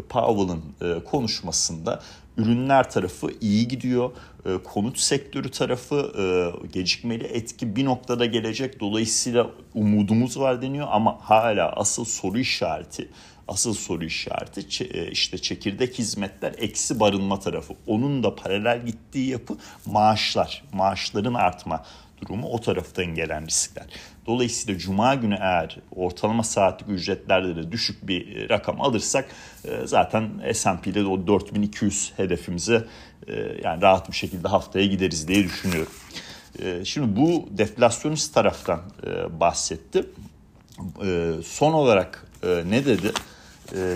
Powell'ın 0.08 0.62
konuşmasında 1.04 2.02
ürünler 2.38 2.90
tarafı 2.90 3.30
iyi 3.40 3.68
gidiyor. 3.68 4.10
E, 4.46 4.58
konut 4.64 4.98
sektörü 4.98 5.50
tarafı 5.50 6.12
e, 6.18 6.24
gecikmeli 6.72 7.24
etki 7.24 7.76
bir 7.76 7.84
noktada 7.84 8.26
gelecek. 8.26 8.80
Dolayısıyla 8.80 9.50
umudumuz 9.74 10.38
var 10.40 10.62
deniyor 10.62 10.86
ama 10.90 11.18
hala 11.20 11.72
asıl 11.72 12.04
soru 12.04 12.38
işareti 12.38 13.08
asıl 13.48 13.74
soru 13.74 14.04
işareti 14.04 14.84
e, 14.84 15.10
işte 15.10 15.38
çekirdek 15.38 15.98
hizmetler 15.98 16.54
eksi 16.58 17.00
barınma 17.00 17.40
tarafı. 17.40 17.74
Onun 17.86 18.22
da 18.22 18.36
paralel 18.36 18.86
gittiği 18.86 19.28
yapı 19.28 19.56
maaşlar, 19.86 20.64
maaşların 20.72 21.34
artma 21.34 21.84
durumu 22.22 22.48
o 22.48 22.60
taraftan 22.60 23.06
gelen 23.06 23.46
riskler. 23.46 23.86
Dolayısıyla 24.26 24.78
cuma 24.78 25.14
günü 25.14 25.34
eğer 25.34 25.78
ortalama 25.96 26.42
saatlik 26.42 26.88
ücretlerde 26.90 27.56
de 27.56 27.72
düşük 27.72 28.08
bir 28.08 28.50
rakam 28.50 28.80
alırsak 28.80 29.28
zaten 29.84 30.30
S&P'de 30.52 31.00
de 31.00 31.06
o 31.06 31.26
4200 31.26 32.12
hedefimize 32.16 32.84
yani 33.64 33.82
rahat 33.82 34.08
bir 34.10 34.16
şekilde 34.16 34.48
haftaya 34.48 34.86
gideriz 34.86 35.28
diye 35.28 35.44
düşünüyorum. 35.44 35.92
Şimdi 36.84 37.16
bu 37.20 37.48
deflasyonist 37.50 38.34
taraftan 38.34 38.80
bahsetti. 39.30 40.04
Son 41.44 41.72
olarak 41.72 42.26
ne 42.66 42.84
dedi? 42.86 43.12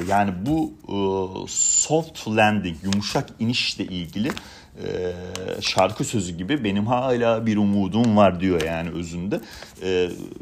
Yani 0.08 0.32
bu 0.46 0.74
soft 1.48 2.28
landing, 2.28 2.76
yumuşak 2.84 3.28
inişle 3.38 3.84
ilgili 3.84 4.30
şarkı 5.60 6.04
sözü 6.04 6.36
gibi 6.36 6.64
benim 6.64 6.86
hala 6.86 7.46
bir 7.46 7.56
umudum 7.56 8.16
var 8.16 8.40
diyor 8.40 8.62
yani 8.62 8.90
özünde. 8.90 9.40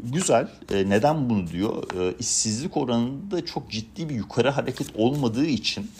Güzel. 0.03 0.47
Neden 0.71 1.29
bunu 1.29 1.47
diyor? 1.47 1.83
İşsizlik 2.19 2.77
oranında 2.77 3.45
çok 3.45 3.71
ciddi 3.71 4.09
bir 4.09 4.15
yukarı 4.15 4.49
hareket 4.49 4.87
olmadığı 4.95 5.45
için 5.45 5.91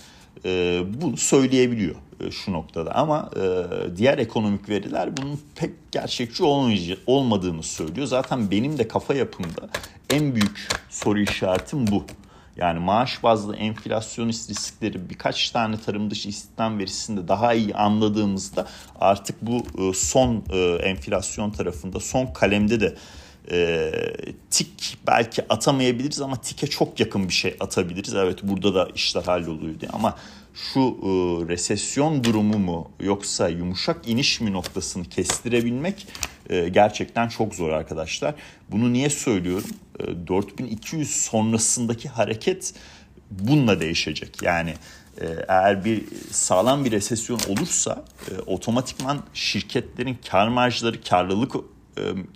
bunu 1.01 1.17
söyleyebiliyor 1.17 1.95
şu 2.31 2.51
noktada. 2.53 2.95
Ama 2.95 3.29
diğer 3.97 4.17
ekonomik 4.17 4.69
veriler 4.69 5.17
bunun 5.17 5.39
pek 5.55 5.91
gerçekçi 5.91 6.43
olmadığını 7.05 7.63
söylüyor. 7.63 8.07
Zaten 8.07 8.51
benim 8.51 8.77
de 8.77 8.87
kafa 8.87 9.13
yapımda 9.13 9.69
en 10.09 10.35
büyük 10.35 10.67
soru 10.89 11.19
işaretim 11.19 11.87
bu. 11.87 12.05
Yani 12.57 12.79
maaş 12.79 13.23
bazlı 13.23 13.55
enflasyonist 13.55 14.49
riskleri 14.49 15.09
birkaç 15.09 15.49
tane 15.49 15.79
tarım 15.79 16.11
dışı 16.11 16.29
istihdam 16.29 16.79
verisinde 16.79 17.27
daha 17.27 17.53
iyi 17.53 17.75
anladığımızda 17.75 18.67
artık 18.99 19.35
bu 19.41 19.57
e, 19.57 19.93
son 19.93 20.43
e, 20.49 20.57
enflasyon 20.75 21.51
tarafında 21.51 21.99
son 21.99 22.25
kalemde 22.25 22.79
de 22.79 22.95
e, 23.51 23.91
tik 24.49 24.97
belki 25.07 25.53
atamayabiliriz 25.53 26.21
ama 26.21 26.41
tike 26.41 26.67
çok 26.67 26.99
yakın 26.99 27.27
bir 27.27 27.33
şey 27.33 27.55
atabiliriz. 27.59 28.15
Evet 28.15 28.39
burada 28.43 28.75
da 28.75 28.87
işler 28.95 29.23
halloluyor 29.23 29.79
diye 29.79 29.91
ama 29.93 30.15
şu 30.57 30.79
e, 30.79 31.07
resesyon 31.47 32.23
durumu 32.23 32.59
mu 32.59 32.91
yoksa 32.99 33.49
yumuşak 33.49 34.07
iniş 34.09 34.41
mi 34.41 34.53
noktasını 34.53 35.05
kestirebilmek 35.05 36.07
e, 36.49 36.69
gerçekten 36.69 37.27
çok 37.27 37.55
zor 37.55 37.69
arkadaşlar. 37.69 38.35
Bunu 38.69 38.93
niye 38.93 39.09
söylüyorum? 39.09 39.69
E, 39.99 40.27
4200 40.27 41.15
sonrasındaki 41.15 42.09
hareket 42.09 42.73
bununla 43.31 43.79
değişecek. 43.79 44.43
Yani 44.43 44.73
e, 45.21 45.25
eğer 45.47 45.85
bir 45.85 46.03
sağlam 46.31 46.85
bir 46.85 46.91
resesyon 46.91 47.39
olursa 47.47 48.05
e, 48.31 48.39
otomatikman 48.39 49.23
şirketlerin 49.33 50.17
kar 50.29 50.47
marjları, 50.47 51.01
karlılık 51.01 51.55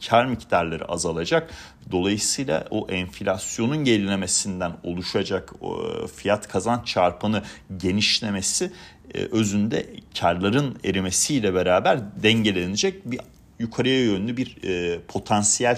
kar 0.09 0.25
miktarları 0.25 0.85
azalacak. 0.85 1.51
Dolayısıyla 1.91 2.67
o 2.69 2.87
enflasyonun 2.89 3.83
gerilemesinden 3.83 4.71
oluşacak 4.83 5.53
o 5.61 5.81
fiyat 6.15 6.47
kazanç 6.47 6.87
çarpanı 6.87 7.43
genişlemesi 7.77 8.71
e, 9.13 9.19
özünde 9.31 9.85
karların 10.19 10.79
erimesiyle 10.83 11.53
beraber 11.53 11.99
dengelenecek 12.23 13.11
bir 13.11 13.19
yukarıya 13.59 14.03
yönlü 14.05 14.37
bir 14.37 14.57
e, 14.63 14.99
potansiyel 15.07 15.77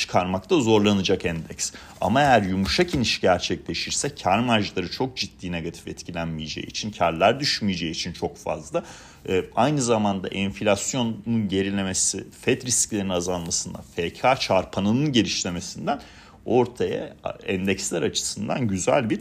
çıkarmakta 0.00 0.60
zorlanacak 0.60 1.26
endeks. 1.26 1.72
Ama 2.00 2.20
eğer 2.20 2.42
yumuşak 2.42 2.94
iniş 2.94 3.20
gerçekleşirse 3.20 4.14
kar 4.14 4.38
marjları 4.38 4.90
çok 4.90 5.16
ciddi 5.16 5.52
negatif 5.52 5.88
etkilenmeyeceği 5.88 6.66
için, 6.66 6.90
karlar 6.90 7.40
düşmeyeceği 7.40 7.92
için 7.92 8.12
çok 8.12 8.36
fazla. 8.36 8.84
E, 9.28 9.44
aynı 9.56 9.82
zamanda 9.82 10.28
enflasyonun 10.28 11.48
gerilemesi, 11.48 12.24
FED 12.40 12.62
risklerinin 12.62 13.08
azalmasından, 13.08 13.82
FK 13.96 14.40
çarpanının 14.40 15.12
gelişlemesinden 15.12 16.00
ortaya 16.44 17.16
endeksler 17.46 18.02
açısından 18.02 18.68
güzel 18.68 19.10
bir 19.10 19.20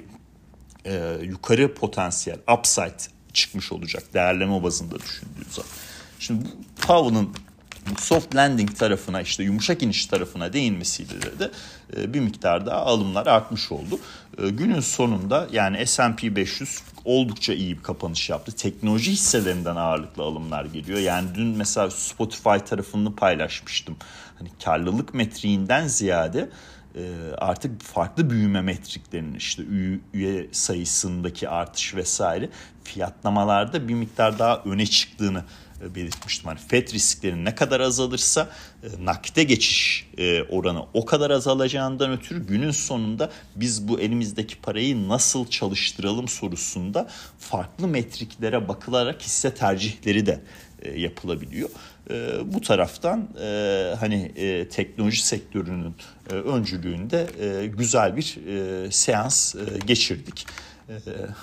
e, 0.85 1.17
yukarı 1.23 1.73
potansiyel, 1.73 2.39
upside 2.59 3.17
çıkmış 3.33 3.71
olacak 3.71 4.03
değerleme 4.13 4.63
bazında 4.63 4.99
düşündüğünüz 4.99 5.51
zaman. 5.51 5.69
Şimdi 6.19 6.47
Powell'ın 6.81 7.29
soft 7.99 8.35
landing 8.35 8.77
tarafına 8.77 9.21
işte 9.21 9.43
yumuşak 9.43 9.83
iniş 9.83 10.05
tarafına 10.05 10.53
değinmesiyle 10.53 11.39
de 11.39 11.51
e, 11.97 12.13
bir 12.13 12.19
miktar 12.19 12.65
daha 12.65 12.77
alımlar 12.77 13.27
artmış 13.27 13.71
oldu. 13.71 13.99
E, 14.43 14.49
günün 14.49 14.79
sonunda 14.79 15.47
yani 15.51 15.87
S&P 15.87 16.35
500 16.35 16.81
oldukça 17.05 17.53
iyi 17.53 17.77
bir 17.77 17.83
kapanış 17.83 18.29
yaptı. 18.29 18.51
Teknoloji 18.51 19.11
hisselerinden 19.11 19.75
ağırlıklı 19.75 20.23
alımlar 20.23 20.65
geliyor. 20.65 20.99
Yani 20.99 21.27
dün 21.35 21.47
mesela 21.47 21.89
Spotify 21.89 22.57
tarafını 22.69 23.15
paylaşmıştım. 23.15 23.95
Hani 24.39 24.49
karlılık 24.63 25.13
metriğinden 25.13 25.87
ziyade 25.87 26.49
artık 27.37 27.81
farklı 27.81 28.29
büyüme 28.29 28.61
metriklerinin 28.61 29.35
işte 29.35 29.63
üye 30.13 30.47
sayısındaki 30.51 31.49
artış 31.49 31.95
vesaire 31.95 32.49
fiyatlamalarda 32.83 33.87
bir 33.87 33.93
miktar 33.93 34.39
daha 34.39 34.61
öne 34.65 34.85
çıktığını 34.85 35.43
e, 35.81 35.95
belirtmiştim. 35.95 36.47
Hani 36.47 36.59
FED 36.59 36.93
risklerinin 36.93 37.45
ne 37.45 37.55
kadar 37.55 37.79
azalırsa 37.79 38.49
e, 38.83 39.05
nakite 39.05 39.43
geçiş 39.43 40.09
e, 40.17 40.43
oranı 40.43 40.85
o 40.93 41.05
kadar 41.05 41.31
azalacağından 41.31 42.11
ötürü 42.11 42.47
günün 42.47 42.71
sonunda 42.71 43.31
biz 43.55 43.87
bu 43.87 43.99
elimizdeki 43.99 44.61
parayı 44.61 45.07
nasıl 45.07 45.47
çalıştıralım 45.47 46.27
sorusunda 46.27 47.09
farklı 47.39 47.87
metriklere 47.87 48.67
bakılarak 48.67 49.21
hisse 49.21 49.53
tercihleri 49.53 50.25
de 50.25 50.41
yapılabiliyor. 50.95 51.69
Bu 52.45 52.61
taraftan 52.61 53.27
hani 53.99 54.31
teknoloji 54.69 55.25
sektörünün 55.25 55.95
öncülüğünde 56.29 57.27
güzel 57.77 58.17
bir 58.17 58.37
seans 58.91 59.55
geçirdik. 59.85 60.47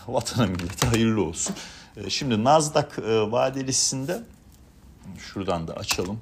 Vatana 0.08 0.46
millete 0.46 0.86
hayırlı 0.86 1.24
olsun. 1.24 1.56
Ee, 1.96 2.10
şimdi 2.10 2.44
Nasdaq 2.44 2.98
e, 2.98 3.30
vadelisinde 3.30 4.22
şuradan 5.18 5.68
da 5.68 5.74
açalım. 5.74 6.20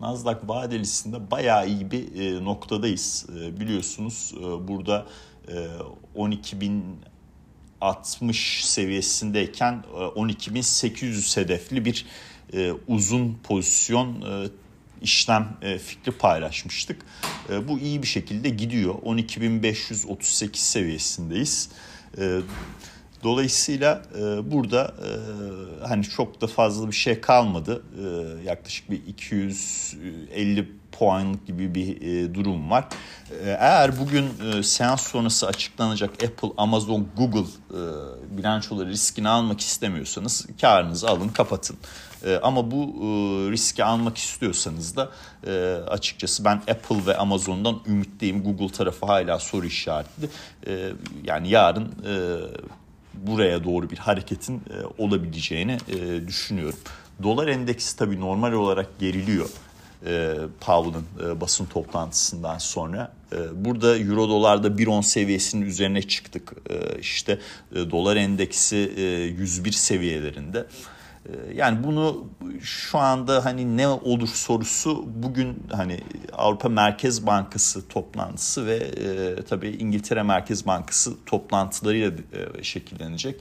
Nasdaq 0.00 0.38
vadelisinde 0.44 1.30
bayağı 1.30 1.68
iyi 1.68 1.90
bir 1.90 2.20
e, 2.20 2.44
noktadayız. 2.44 3.26
E, 3.40 3.60
biliyorsunuz 3.60 4.34
burada 4.68 5.06
12.060 6.16 8.66
seviyesindeyken 8.66 9.84
12.800 9.94 11.40
hedefli 11.40 11.84
bir 11.84 12.06
uzun 12.88 13.38
pozisyon 13.42 14.24
işlem 15.02 15.56
fikri 15.84 16.12
paylaşmıştık. 16.12 17.06
Bu 17.68 17.78
iyi 17.78 18.02
bir 18.02 18.06
şekilde 18.06 18.48
gidiyor. 18.48 18.94
12.538 18.94 20.56
seviyesindeyiz. 20.56 21.70
Dolayısıyla 23.24 24.02
e, 24.18 24.50
burada 24.52 24.94
e, 24.98 25.10
hani 25.86 26.04
çok 26.04 26.40
da 26.40 26.46
fazla 26.46 26.88
bir 26.88 26.96
şey 26.96 27.20
kalmadı. 27.20 27.82
E, 27.98 28.04
yaklaşık 28.48 28.90
bir 28.90 29.06
250 29.06 30.68
puanlık 30.92 31.46
gibi 31.46 31.74
bir 31.74 32.02
e, 32.02 32.34
durum 32.34 32.70
var. 32.70 32.84
E, 33.30 33.50
eğer 33.50 33.98
bugün 34.00 34.24
e, 34.24 34.62
seans 34.62 35.02
sonrası 35.02 35.46
açıklanacak 35.46 36.10
Apple, 36.10 36.48
Amazon, 36.56 37.08
Google 37.16 37.50
e, 37.70 37.80
bilançoları 38.38 38.88
riskini 38.88 39.28
almak 39.28 39.60
istemiyorsanız 39.60 40.46
karınızı 40.60 41.08
alın 41.08 41.28
kapatın. 41.28 41.76
E, 42.24 42.36
ama 42.36 42.70
bu 42.70 42.82
e, 42.82 43.06
riski 43.52 43.84
almak 43.84 44.18
istiyorsanız 44.18 44.96
da 44.96 45.10
e, 45.46 45.52
açıkçası 45.88 46.44
ben 46.44 46.56
Apple 46.56 47.06
ve 47.06 47.16
Amazon'dan 47.16 47.80
ümitliyim. 47.86 48.42
Google 48.42 48.72
tarafı 48.72 49.06
hala 49.06 49.38
soru 49.38 49.66
işaretli. 49.66 50.28
E, 50.66 50.92
yani 51.24 51.48
yarın... 51.48 51.84
E, 51.84 52.14
buraya 53.14 53.64
doğru 53.64 53.90
bir 53.90 53.98
hareketin 53.98 54.56
e, 54.56 55.02
olabileceğini 55.02 55.78
düşünüyorum. 56.26 56.78
Dolar 57.22 57.48
endeksi 57.48 57.96
tabii 57.96 58.20
normal 58.20 58.52
olarak 58.52 58.98
geriliyor. 58.98 59.48
E, 60.06 60.34
Powell'ın 60.60 61.28
e, 61.28 61.40
basın 61.40 61.66
toplantısından 61.66 62.58
sonra. 62.58 63.12
Burada 63.54 63.98
euro 63.98 64.28
dolarda 64.28 64.68
1.10 64.68 65.02
seviyesinin 65.02 65.66
üzerine 65.66 66.02
çıktık. 66.02 66.52
İşte 67.00 67.38
dolar 67.74 68.16
endeksi 68.16 68.92
e, 68.96 69.02
101 69.02 69.72
seviyelerinde. 69.72 70.66
Ee, 71.28 71.54
yani 71.54 71.84
bunu 71.84 72.26
şu 72.60 72.98
anda 72.98 73.44
hani 73.44 73.76
ne 73.76 73.88
olur 73.88 74.28
sorusu 74.28 75.04
bugün 75.06 75.62
hani 75.72 76.00
Avrupa 76.32 76.68
Merkez 76.68 77.26
Bankası 77.26 77.88
toplantısı 77.88 78.66
ve 78.66 78.76
e, 78.76 79.36
tabii 79.48 79.68
İngiltere 79.68 80.22
Merkez 80.22 80.66
Bankası 80.66 81.24
toplantılarıyla 81.26 82.10
e, 82.10 82.62
şekillenecek. 82.62 83.40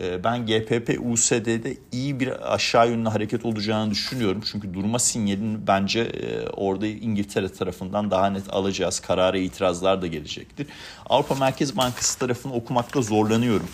E, 0.00 0.24
ben 0.24 0.46
GPP 0.46 0.98
USD'de 1.00 1.76
iyi 1.92 2.20
bir 2.20 2.54
aşağı 2.54 2.88
yönlü 2.90 3.08
hareket 3.08 3.44
olacağını 3.44 3.90
düşünüyorum. 3.90 4.42
Çünkü 4.52 4.74
durma 4.74 4.98
sinyalini 4.98 5.66
bence 5.66 6.00
e, 6.00 6.48
orada 6.48 6.86
İngiltere 6.86 7.48
tarafından 7.48 8.10
daha 8.10 8.30
net 8.30 8.54
alacağız. 8.54 9.00
Karara 9.00 9.38
itirazlar 9.38 10.02
da 10.02 10.06
gelecektir. 10.06 10.66
Avrupa 11.06 11.34
Merkez 11.34 11.76
Bankası 11.76 12.18
tarafını 12.18 12.52
okumakta 12.52 13.02
zorlanıyorum. 13.02 13.68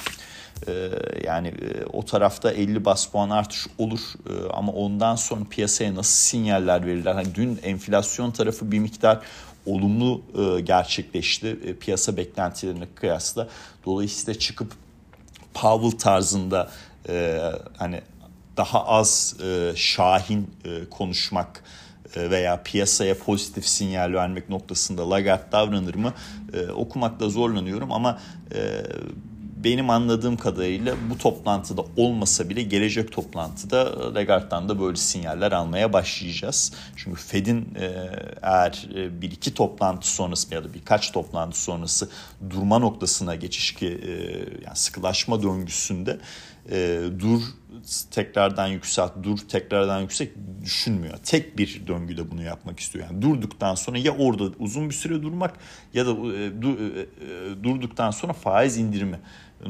Ee, 0.69 0.91
yani 1.27 1.49
e, 1.49 1.85
o 1.93 2.05
tarafta 2.05 2.51
50 2.51 2.85
bas 2.85 3.07
puan 3.07 3.31
artış 3.31 3.67
olur 3.79 4.01
ee, 4.01 4.49
ama 4.53 4.73
ondan 4.73 5.17
sonra 5.17 5.45
piyasaya 5.51 5.95
nasıl 5.95 6.29
sinyaller 6.29 6.87
verirler? 6.87 7.15
Hani 7.15 7.35
dün 7.35 7.61
enflasyon 7.63 8.31
tarafı 8.31 8.73
bir 8.73 8.79
miktar 8.79 9.21
olumlu 9.67 10.23
e, 10.39 10.61
gerçekleşti 10.61 11.59
e, 11.65 11.75
piyasa 11.75 12.17
beklentilerine 12.17 12.87
kıyasla. 12.95 13.49
Dolayısıyla 13.87 14.41
çıkıp 14.41 14.73
Powell 15.55 15.99
tarzında 15.99 16.71
hani 17.77 18.01
daha 18.57 18.87
az 18.87 19.37
şahin 19.75 20.51
konuşmak 20.91 21.65
veya 22.17 22.63
piyasaya 22.63 23.19
pozitif 23.19 23.67
sinyal 23.67 24.13
vermek 24.13 24.49
noktasında 24.49 25.11
Lagarde 25.11 25.53
davranır 25.53 25.95
mı 25.95 26.13
okumakta 26.75 27.29
zorlanıyorum 27.29 27.93
ama 27.93 28.19
benim 29.65 29.91
anladığım 29.91 30.37
kadarıyla 30.37 30.97
bu 31.11 31.19
toplantıda 31.19 31.85
olmasa 31.97 32.49
bile 32.49 32.63
gelecek 32.63 33.13
toplantıda 33.13 34.15
Lagarde'dan 34.15 34.69
da 34.69 34.81
böyle 34.81 34.97
sinyaller 34.97 35.53
almaya 35.53 35.93
başlayacağız. 35.93 36.73
Çünkü 36.97 37.21
Fed'in 37.21 37.75
e, 37.81 38.11
eğer 38.43 38.87
e, 38.95 39.23
bir 39.23 39.31
iki 39.31 39.55
toplantı 39.55 40.09
sonrası 40.09 40.55
ya 40.55 40.65
da 40.65 40.75
birkaç 40.75 41.13
toplantı 41.13 41.63
sonrası 41.63 42.09
durma 42.51 42.79
noktasına 42.79 43.35
geçiş 43.35 43.75
ki 43.75 43.87
e, 43.87 44.11
yani 44.65 44.77
sıkılaşma 44.77 45.43
döngüsünde 45.43 46.19
dur 47.21 47.41
tekrardan 48.11 48.67
yükselt, 48.67 49.13
dur 49.23 49.39
tekrardan 49.39 50.01
yüksek 50.01 50.33
düşünmüyor. 50.63 51.17
Tek 51.25 51.59
bir 51.59 51.83
döngüde 51.87 52.31
bunu 52.31 52.43
yapmak 52.43 52.81
istiyor. 52.81 53.05
Yani 53.11 53.23
durduktan 53.23 53.75
sonra 53.75 53.99
ya 53.99 54.17
orada 54.17 54.45
uzun 54.59 54.89
bir 54.89 54.95
süre 54.95 55.23
durmak 55.23 55.55
ya 55.95 56.07
da 56.07 56.17
durduktan 57.65 58.11
sonra 58.11 58.33
faiz 58.33 58.77
indirimi 58.77 59.21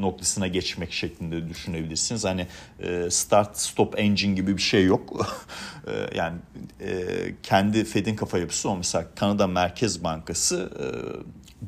noktasına 0.01 0.47
geçmek 0.47 0.93
şeklinde 0.93 1.49
düşünebilirsiniz. 1.49 2.25
Hani 2.25 2.47
e, 2.79 3.09
start 3.11 3.57
stop 3.57 3.99
engine 3.99 4.33
gibi 4.35 4.57
bir 4.57 4.61
şey 4.61 4.85
yok. 4.85 5.35
e, 5.87 6.17
yani 6.17 6.37
e, 6.81 7.05
kendi 7.43 7.85
Fed'in 7.85 8.15
kafa 8.15 8.37
yapısı 8.37 8.69
o. 8.69 8.77
Mesela 8.77 9.07
Kanada 9.15 9.47
Merkez 9.47 10.03
Bankası 10.03 10.69
e, 10.79 10.85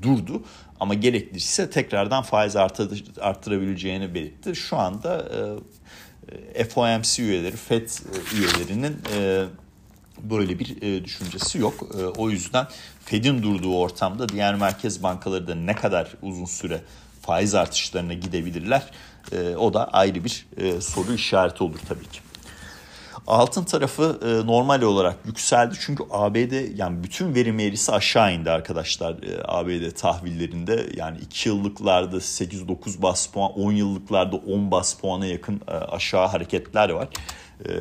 durdu 0.03 0.43
ama 0.79 0.93
gerekliyse 0.93 1.69
tekrardan 1.69 2.23
faiz 2.23 2.55
artır, 2.55 3.03
arttırabileceğini 3.21 4.13
belirtti. 4.13 4.55
Şu 4.55 4.77
anda 4.77 5.29
e, 6.55 6.65
FOMC 6.65 7.23
üyeleri, 7.23 7.55
FED 7.55 7.89
üyelerinin 8.35 8.97
e, 9.15 9.45
böyle 10.23 10.59
bir 10.59 10.81
e, 10.81 11.05
düşüncesi 11.05 11.59
yok. 11.59 11.95
E, 11.99 12.05
o 12.05 12.29
yüzden 12.29 12.67
Fed'in 13.05 13.43
durduğu 13.43 13.77
ortamda 13.77 14.29
diğer 14.29 14.55
merkez 14.55 15.03
bankaları 15.03 15.47
da 15.47 15.55
ne 15.55 15.75
kadar 15.75 16.13
uzun 16.21 16.45
süre 16.45 16.81
faiz 17.27 17.55
artışlarına 17.55 18.13
gidebilirler. 18.13 18.83
E, 19.31 19.55
o 19.55 19.73
da 19.73 19.87
ayrı 19.87 20.23
bir 20.23 20.45
e, 20.57 20.81
soru 20.81 21.13
işareti 21.13 21.63
olur 21.63 21.79
tabii 21.89 22.07
ki. 22.07 22.19
Altın 23.27 23.63
tarafı 23.63 24.19
e, 24.25 24.47
normal 24.47 24.81
olarak 24.81 25.15
yükseldi 25.25 25.75
çünkü 25.79 26.03
ABD 26.11 26.77
yani 26.77 27.03
bütün 27.03 27.35
verim 27.35 27.59
eğrisi 27.59 27.91
aşağı 27.91 28.33
indi 28.33 28.51
arkadaşlar 28.51 29.13
e, 29.13 29.41
ABD 29.45 29.95
tahvillerinde 29.95 30.87
yani 30.95 31.17
2 31.17 31.49
yıllıklarda 31.49 32.17
8-9 32.17 33.01
bas 33.01 33.27
puan 33.27 33.51
10 33.51 33.71
yıllıklarda 33.71 34.35
10 34.35 34.71
bas 34.71 34.93
puana 34.93 35.25
yakın 35.25 35.61
e, 35.67 35.71
aşağı 35.71 36.27
hareketler 36.27 36.89
var. 36.89 37.07
E, 37.65 37.71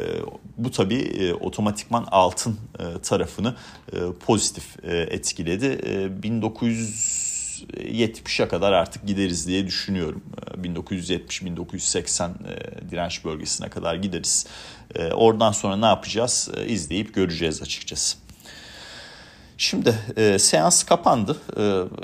bu 0.56 0.70
tabii 0.70 1.00
e, 1.00 1.34
otomatikman 1.34 2.06
altın 2.10 2.56
e, 2.78 3.00
tarafını 3.02 3.54
e, 3.92 3.96
pozitif 4.26 4.84
e, 4.84 4.96
etkiledi. 4.96 5.80
E, 5.86 6.22
1900 6.22 7.35
1970'e 7.64 8.48
kadar 8.48 8.72
artık 8.72 9.06
gideriz 9.06 9.48
diye 9.48 9.66
düşünüyorum. 9.66 10.22
1970-1980 10.62 12.30
ee, 12.30 12.52
e, 12.52 12.90
direnç 12.90 13.24
bölgesine 13.24 13.68
kadar 13.68 13.94
gideriz. 13.94 14.46
Ee, 14.94 15.12
oradan 15.12 15.52
sonra 15.52 15.76
ne 15.76 15.86
yapacağız 15.86 16.50
e, 16.56 16.66
izleyip 16.66 17.14
göreceğiz 17.14 17.62
açıkçası. 17.62 18.16
Şimdi 19.58 19.94
e, 20.16 20.38
seans 20.38 20.82
kapandı. 20.82 21.36
E, 21.56 21.62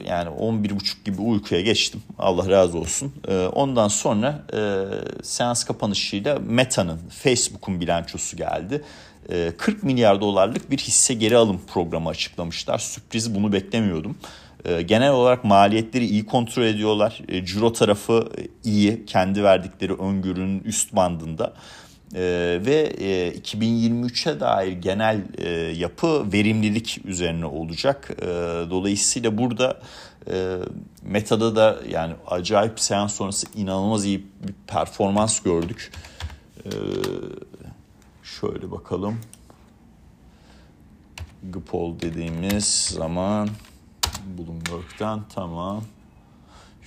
yani 0.08 0.28
11.30 0.28 1.04
gibi 1.04 1.20
uykuya 1.20 1.60
geçtim. 1.60 2.02
Allah 2.18 2.50
razı 2.50 2.78
olsun. 2.78 3.12
E, 3.28 3.46
ondan 3.46 3.88
sonra 3.88 4.42
e, 4.54 4.84
seans 5.22 5.64
kapanışıyla 5.64 6.38
Meta'nın, 6.38 7.00
Facebook'un 7.08 7.80
bilançosu 7.80 8.36
geldi. 8.36 8.84
E, 9.30 9.52
40 9.58 9.82
milyar 9.82 10.20
dolarlık 10.20 10.70
bir 10.70 10.78
hisse 10.78 11.14
geri 11.14 11.36
alım 11.36 11.60
programı 11.66 12.08
açıklamışlar. 12.08 12.78
Sürpriz 12.78 13.34
bunu 13.34 13.52
beklemiyordum. 13.52 14.16
E, 14.64 14.82
genel 14.82 15.12
olarak 15.12 15.44
maliyetleri 15.44 16.06
iyi 16.06 16.26
kontrol 16.26 16.62
ediyorlar. 16.62 17.22
E, 17.28 17.44
ciro 17.44 17.72
tarafı 17.72 18.28
iyi. 18.64 19.06
Kendi 19.06 19.44
verdikleri 19.44 19.94
öngörünün 19.94 20.60
üst 20.60 20.96
bandında. 20.96 21.54
Ve 22.14 22.92
e, 22.98 23.38
2023'e 23.38 24.40
dair 24.40 24.72
genel 24.72 25.20
e, 25.38 25.50
yapı 25.52 26.32
verimlilik 26.32 27.00
üzerine 27.04 27.46
olacak. 27.46 28.10
E, 28.22 28.26
dolayısıyla 28.70 29.38
burada 29.38 29.80
e, 30.30 30.56
Meta'da 31.02 31.56
da 31.56 31.78
yani 31.88 32.14
acayip 32.26 32.80
seans 32.80 33.14
sonrası 33.14 33.46
inanılmaz 33.56 34.04
iyi 34.04 34.18
bir 34.18 34.54
performans 34.66 35.40
gördük. 35.40 35.92
E, 36.64 36.70
şöyle 38.22 38.70
bakalım. 38.70 39.20
Gpol 41.42 42.00
dediğimiz 42.00 42.94
zaman 42.96 43.48
Bloomberg'den 44.38 45.20
tamam. 45.34 45.84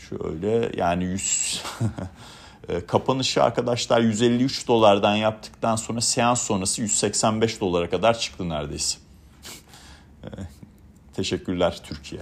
Şöyle 0.09 0.71
yani 0.77 1.03
100 1.03 1.63
E, 2.69 2.85
kapanışı 2.85 3.43
arkadaşlar 3.43 4.01
153 4.01 4.67
dolardan 4.67 5.15
yaptıktan 5.15 5.75
sonra 5.75 6.01
seans 6.01 6.41
sonrası 6.41 6.81
185 6.81 7.61
dolara 7.61 7.89
kadar 7.89 8.19
çıktı 8.19 8.49
neredeyse. 8.49 8.97
E, 10.23 10.27
teşekkürler 11.15 11.79
Türkiye. 11.83 12.21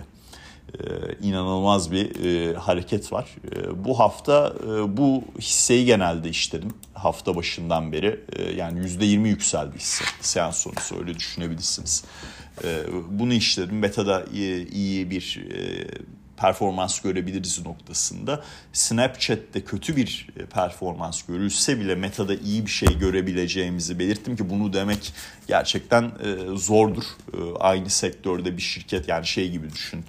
E, 0.79 0.83
inanılmaz 1.21 1.91
bir 1.91 2.25
e, 2.25 2.55
hareket 2.55 3.13
var. 3.13 3.35
E, 3.55 3.85
bu 3.85 3.99
hafta 3.99 4.53
e, 4.63 4.97
bu 4.97 5.23
hisseyi 5.39 5.85
genelde 5.85 6.29
işledim. 6.29 6.73
Hafta 6.93 7.35
başından 7.35 7.91
beri 7.91 8.19
e, 8.35 8.51
yani 8.51 8.79
%20 8.79 9.27
yükseldi 9.27 9.77
hisse. 9.77 10.05
Seans 10.21 10.57
sonrası 10.57 10.99
öyle 10.99 11.15
düşünebilirsiniz. 11.15 12.03
E, 12.63 12.83
bunu 13.09 13.33
işledim. 13.33 13.83
Beta'da 13.83 14.25
iyi, 14.33 14.69
iyi 14.69 15.09
bir 15.09 15.45
e, 15.51 15.87
performans 16.37 17.01
görebiliriz 17.01 17.65
noktasında. 17.65 18.43
Snapchat'te 18.73 19.63
kötü 19.63 19.95
bir 19.95 20.27
e, 20.37 20.45
performans 20.45 21.23
görülse 21.23 21.79
bile 21.79 21.95
Meta'da 21.95 22.35
iyi 22.35 22.65
bir 22.65 22.71
şey 22.71 22.97
görebileceğimizi 22.99 23.99
belirttim 23.99 24.35
ki 24.35 24.49
bunu 24.49 24.73
demek 24.73 25.13
gerçekten 25.47 26.03
e, 26.03 26.57
zordur. 26.57 27.03
E, 27.33 27.37
aynı 27.59 27.89
sektörde 27.89 28.57
bir 28.57 28.61
şirket 28.61 29.07
yani 29.07 29.27
şey 29.27 29.51
gibi 29.51 29.69
düşün. 29.69 30.05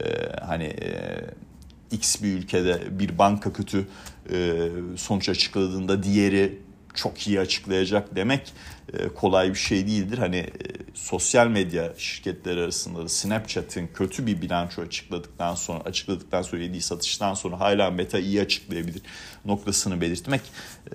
E, 0.00 0.06
hani 0.46 0.64
e, 0.64 1.20
X 1.90 2.22
bir 2.22 2.28
ülkede 2.28 2.98
bir 2.98 3.18
banka 3.18 3.52
kötü 3.52 3.86
e, 4.32 4.68
sonuç 4.96 5.28
açıkladığında 5.28 6.02
diğeri 6.02 6.58
çok 6.94 7.28
iyi 7.28 7.40
açıklayacak 7.40 8.16
demek 8.16 8.52
e, 8.92 9.08
kolay 9.08 9.50
bir 9.50 9.54
şey 9.54 9.86
değildir. 9.86 10.18
Hani 10.18 10.36
e, 10.36 10.50
sosyal 10.94 11.46
medya 11.46 11.92
şirketleri 11.98 12.60
arasında 12.60 13.02
da 13.02 13.08
Snapchat'in 13.08 13.90
kötü 13.94 14.26
bir 14.26 14.42
bilanço 14.42 14.82
açıkladıktan 14.82 15.54
sonra 15.54 15.80
açıkladıktan 15.80 16.42
sonra 16.42 16.62
yediği 16.62 16.82
satıştan 16.82 17.34
sonra 17.34 17.60
hala 17.60 17.90
Meta 17.90 18.18
iyi 18.18 18.40
açıklayabilir 18.40 19.02
noktasını 19.44 20.00
belirtmek 20.00 20.40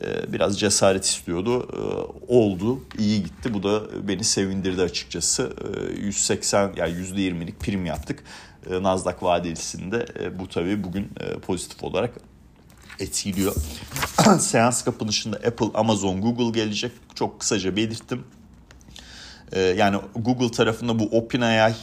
e, 0.02 0.34
biraz 0.34 0.60
cesaret 0.60 1.06
istiyordu. 1.06 1.68
Oldu, 2.28 2.84
iyi 3.00 3.24
gitti. 3.24 3.54
Bu 3.54 3.64
da 3.64 4.08
beni 4.08 4.24
sevindirdi 4.24 4.82
açıkçası. 4.82 5.54
180 6.02 6.74
yani 6.78 6.94
%20'lik 6.94 7.60
prim 7.60 7.86
yaptık. 7.86 8.24
Nasdaq 8.70 9.16
vadelisinde 9.22 10.06
bu 10.40 10.50
tabii 10.50 10.84
bugün 10.84 11.10
pozitif 11.42 11.84
olarak 11.84 12.14
etkiliyor. 13.00 13.56
Seans 14.40 14.84
kapanışında 14.84 15.38
Apple, 15.38 15.68
Amazon, 15.74 16.22
Google 16.22 16.60
gelecek. 16.60 16.92
Çok 17.16 17.40
kısaca 17.40 17.76
belirttim. 17.76 18.24
Ee, 19.52 19.60
yani 19.60 19.98
Google 20.16 20.52
tarafında 20.52 21.00
bu 21.00 21.04
OpenAI 21.04 21.72
e, 21.72 21.76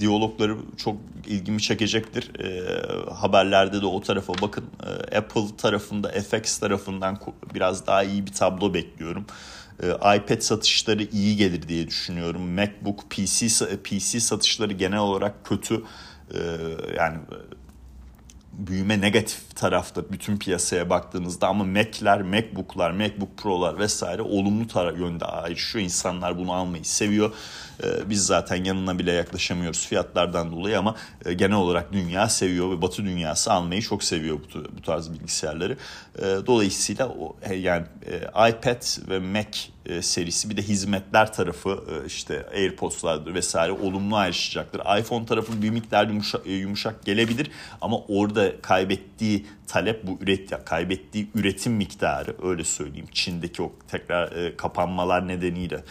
diyalogları 0.00 0.56
çok 0.76 0.96
ilgimi 1.26 1.62
çekecektir. 1.62 2.40
Ee, 2.40 3.12
haberlerde 3.12 3.82
de 3.82 3.86
o 3.86 4.00
tarafa 4.00 4.32
bakın. 4.42 4.64
Ee, 5.12 5.16
Apple 5.16 5.56
tarafında, 5.58 6.08
FX 6.08 6.58
tarafından 6.58 7.18
biraz 7.54 7.86
daha 7.86 8.02
iyi 8.02 8.26
bir 8.26 8.32
tablo 8.32 8.74
bekliyorum. 8.74 9.26
iPad 10.16 10.40
satışları 10.40 11.02
iyi 11.02 11.36
gelir 11.36 11.68
diye 11.68 11.86
düşünüyorum. 11.86 12.54
MacBook, 12.54 13.10
PC 13.10 13.48
PC 13.84 14.20
satışları 14.20 14.72
genel 14.72 14.98
olarak 14.98 15.44
kötü. 15.44 15.82
Yani 16.96 17.18
büyüme 18.58 19.00
negatif 19.00 19.56
tarafta 19.56 20.12
bütün 20.12 20.36
piyasaya 20.36 20.90
baktığınızda 20.90 21.48
ama 21.48 21.64
Mac'ler, 21.64 22.22
MacBook'lar, 22.22 22.90
MacBook 22.90 23.36
Pro'lar 23.36 23.78
vesaire 23.78 24.22
olumlu 24.22 24.68
taraf 24.68 24.98
yönde 24.98 25.24
ayrışıyor. 25.24 25.84
İnsanlar 25.84 26.38
bunu 26.38 26.52
almayı 26.52 26.84
seviyor. 26.84 27.32
Ee, 27.84 28.10
biz 28.10 28.26
zaten 28.26 28.64
yanına 28.64 28.98
bile 28.98 29.12
yaklaşamıyoruz 29.12 29.86
fiyatlardan 29.86 30.52
dolayı 30.52 30.78
ama 30.78 30.94
e, 31.24 31.32
genel 31.32 31.56
olarak 31.56 31.92
dünya 31.92 32.28
seviyor 32.28 32.70
ve 32.70 32.82
Batı 32.82 33.04
dünyası 33.04 33.52
almayı 33.52 33.82
çok 33.82 34.04
seviyor 34.04 34.38
bu, 34.54 34.76
bu 34.76 34.82
tarz 34.82 35.12
bilgisayarları. 35.12 35.76
Ee, 36.18 36.22
dolayısıyla 36.46 37.08
o, 37.08 37.36
yani 37.56 37.86
e, 38.06 38.16
iPad 38.50 39.08
ve 39.10 39.18
Mac 39.18 39.75
e, 39.86 40.02
serisi. 40.02 40.50
Bir 40.50 40.56
de 40.56 40.62
hizmetler 40.62 41.32
tarafı 41.32 41.84
işte 42.06 42.46
AirPods'lardır 42.54 43.34
vesaire 43.34 43.72
olumlu 43.72 44.16
ayrışacaktır. 44.16 45.00
iPhone 45.00 45.26
tarafı 45.26 45.62
bir 45.62 45.70
miktar 45.70 46.06
yumuşak, 46.06 46.46
yumuşak 46.46 47.04
gelebilir 47.04 47.50
ama 47.80 47.98
orada 48.08 48.60
kaybettiği 48.62 49.46
talep 49.66 50.06
bu 50.06 50.18
üret 50.20 50.64
kaybettiği 50.64 51.28
üretim 51.34 51.72
miktarı 51.72 52.36
öyle 52.42 52.64
söyleyeyim. 52.64 53.08
Çin'deki 53.12 53.62
o 53.62 53.72
tekrar 53.88 54.56
kapanmalar 54.56 55.28
nedeniyle 55.28 55.82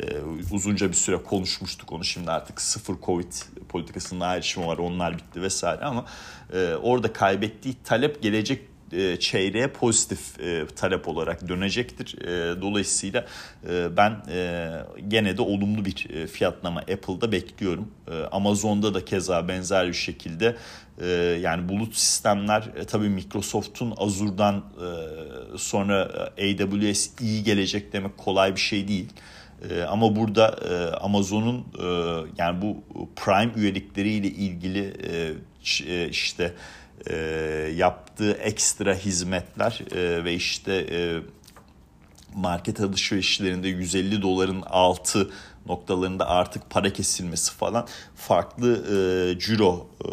e, 0.00 0.20
uzunca 0.52 0.88
bir 0.88 0.94
süre 0.94 1.16
konuşmuştuk 1.16 1.92
onu. 1.92 2.04
Şimdi 2.04 2.30
artık 2.30 2.60
sıfır 2.60 2.94
Covid 3.02 3.32
politikasının 3.68 4.20
ayrışımı 4.20 4.66
var 4.66 4.78
onlar 4.78 5.18
bitti 5.18 5.42
vesaire 5.42 5.84
ama 5.84 6.04
e, 6.52 6.74
orada 6.74 7.12
kaybettiği 7.12 7.74
talep 7.84 8.22
gelecek 8.22 8.73
e, 8.94 9.20
çeyreğe 9.20 9.68
pozitif 9.68 10.40
e, 10.40 10.66
talep 10.66 11.08
olarak 11.08 11.48
dönecektir. 11.48 12.22
E, 12.22 12.62
dolayısıyla 12.62 13.26
e, 13.68 13.96
ben 13.96 14.16
e, 14.28 14.70
gene 15.08 15.36
de 15.36 15.42
olumlu 15.42 15.84
bir 15.84 16.10
e, 16.10 16.26
fiyatlama 16.26 16.80
Apple'da 16.80 17.32
bekliyorum. 17.32 17.88
E, 18.08 18.14
Amazon'da 18.14 18.94
da 18.94 19.04
keza 19.04 19.48
benzer 19.48 19.88
bir 19.88 19.92
şekilde 19.92 20.56
e, 21.00 21.06
yani 21.42 21.68
bulut 21.68 21.94
sistemler 21.94 22.68
e, 22.76 22.84
tabii 22.84 23.08
Microsoft'un 23.08 23.94
Azure'dan 23.96 24.56
e, 24.56 25.58
sonra 25.58 26.02
AWS 26.38 27.10
iyi 27.20 27.44
gelecek 27.44 27.92
demek 27.92 28.18
kolay 28.18 28.54
bir 28.54 28.60
şey 28.60 28.88
değil. 28.88 29.08
E, 29.70 29.82
ama 29.82 30.16
burada 30.16 30.56
e, 30.70 30.96
Amazon'un 30.96 31.58
e, 31.58 31.86
yani 32.38 32.62
bu 32.62 32.84
Prime 33.16 33.52
üyelikleriyle 33.56 34.28
ilgili 34.28 34.94
e, 35.02 35.32
e, 35.86 36.08
işte 36.08 36.54
e, 37.10 37.16
yaptığı 37.76 38.32
ekstra 38.32 38.94
hizmetler 38.94 39.80
e, 39.92 40.24
ve 40.24 40.34
işte 40.34 40.86
e, 40.90 41.20
market 42.34 42.80
alışverişlerinde 42.80 43.68
150 43.68 44.22
doların 44.22 44.62
altı 44.66 45.30
noktalarında 45.66 46.28
artık 46.28 46.70
para 46.70 46.92
kesilmesi 46.92 47.52
falan 47.52 47.86
farklı 48.16 48.72
e, 48.74 49.38
ciro 49.38 49.86
e, 50.04 50.08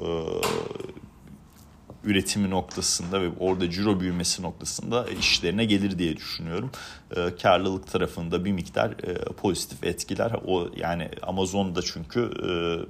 üretimi 2.04 2.50
noktasında 2.50 3.22
ve 3.22 3.30
orada 3.40 3.70
ciro 3.70 4.00
büyümesi 4.00 4.42
noktasında 4.42 5.06
işlerine 5.20 5.66
gelir 5.66 6.00
diye 6.00 6.18
düşünüyorum. 6.18 6.72
E, 7.16 7.36
karlılık 7.42 7.92
tarafında 7.92 8.46
bir 8.46 8.52
miktar 8.52 8.92
e, 8.92 9.14
pozitif 9.14 9.84
etkiler. 9.84 10.32
O 10.46 10.70
yani 10.76 11.10
Amazon'da 11.22 11.82
çünkü 11.82 12.20
e, 12.20 12.48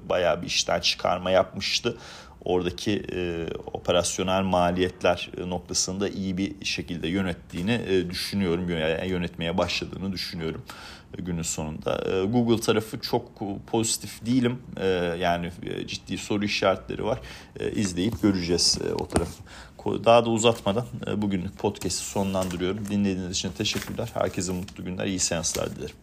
bayağı 0.08 0.42
bir 0.42 0.46
işten 0.46 0.80
çıkarma 0.80 1.30
yapmıştı. 1.30 1.96
Oradaki 2.44 3.02
e, 3.12 3.46
operasyonel 3.72 4.42
maliyetler 4.42 5.30
noktasında 5.46 6.08
iyi 6.08 6.38
bir 6.38 6.64
şekilde 6.64 7.08
yönettiğini 7.08 7.80
e, 7.88 8.10
düşünüyorum. 8.10 8.68
Yönetmeye 9.06 9.58
başladığını 9.58 10.12
düşünüyorum 10.12 10.62
günün 11.18 11.42
sonunda. 11.42 12.04
E, 12.12 12.24
Google 12.24 12.60
tarafı 12.60 13.00
çok 13.00 13.24
pozitif 13.66 14.26
değilim. 14.26 14.58
E, 14.76 14.86
yani 15.20 15.50
e, 15.62 15.86
ciddi 15.86 16.18
soru 16.18 16.44
işaretleri 16.44 17.04
var. 17.04 17.20
İzleyip 17.74 18.22
göreceğiz 18.22 18.78
o 18.98 19.08
tarafı. 19.08 19.42
Daha 20.04 20.24
da 20.24 20.30
uzatmadan 20.30 20.86
bugünlük 21.16 21.58
podcast'i 21.58 22.04
sonlandırıyorum. 22.04 22.88
Dinlediğiniz 22.90 23.30
için 23.30 23.52
teşekkürler. 23.52 24.10
Herkese 24.14 24.52
mutlu 24.52 24.84
günler, 24.84 25.06
iyi 25.06 25.18
seanslar 25.18 25.76
dilerim. 25.76 25.96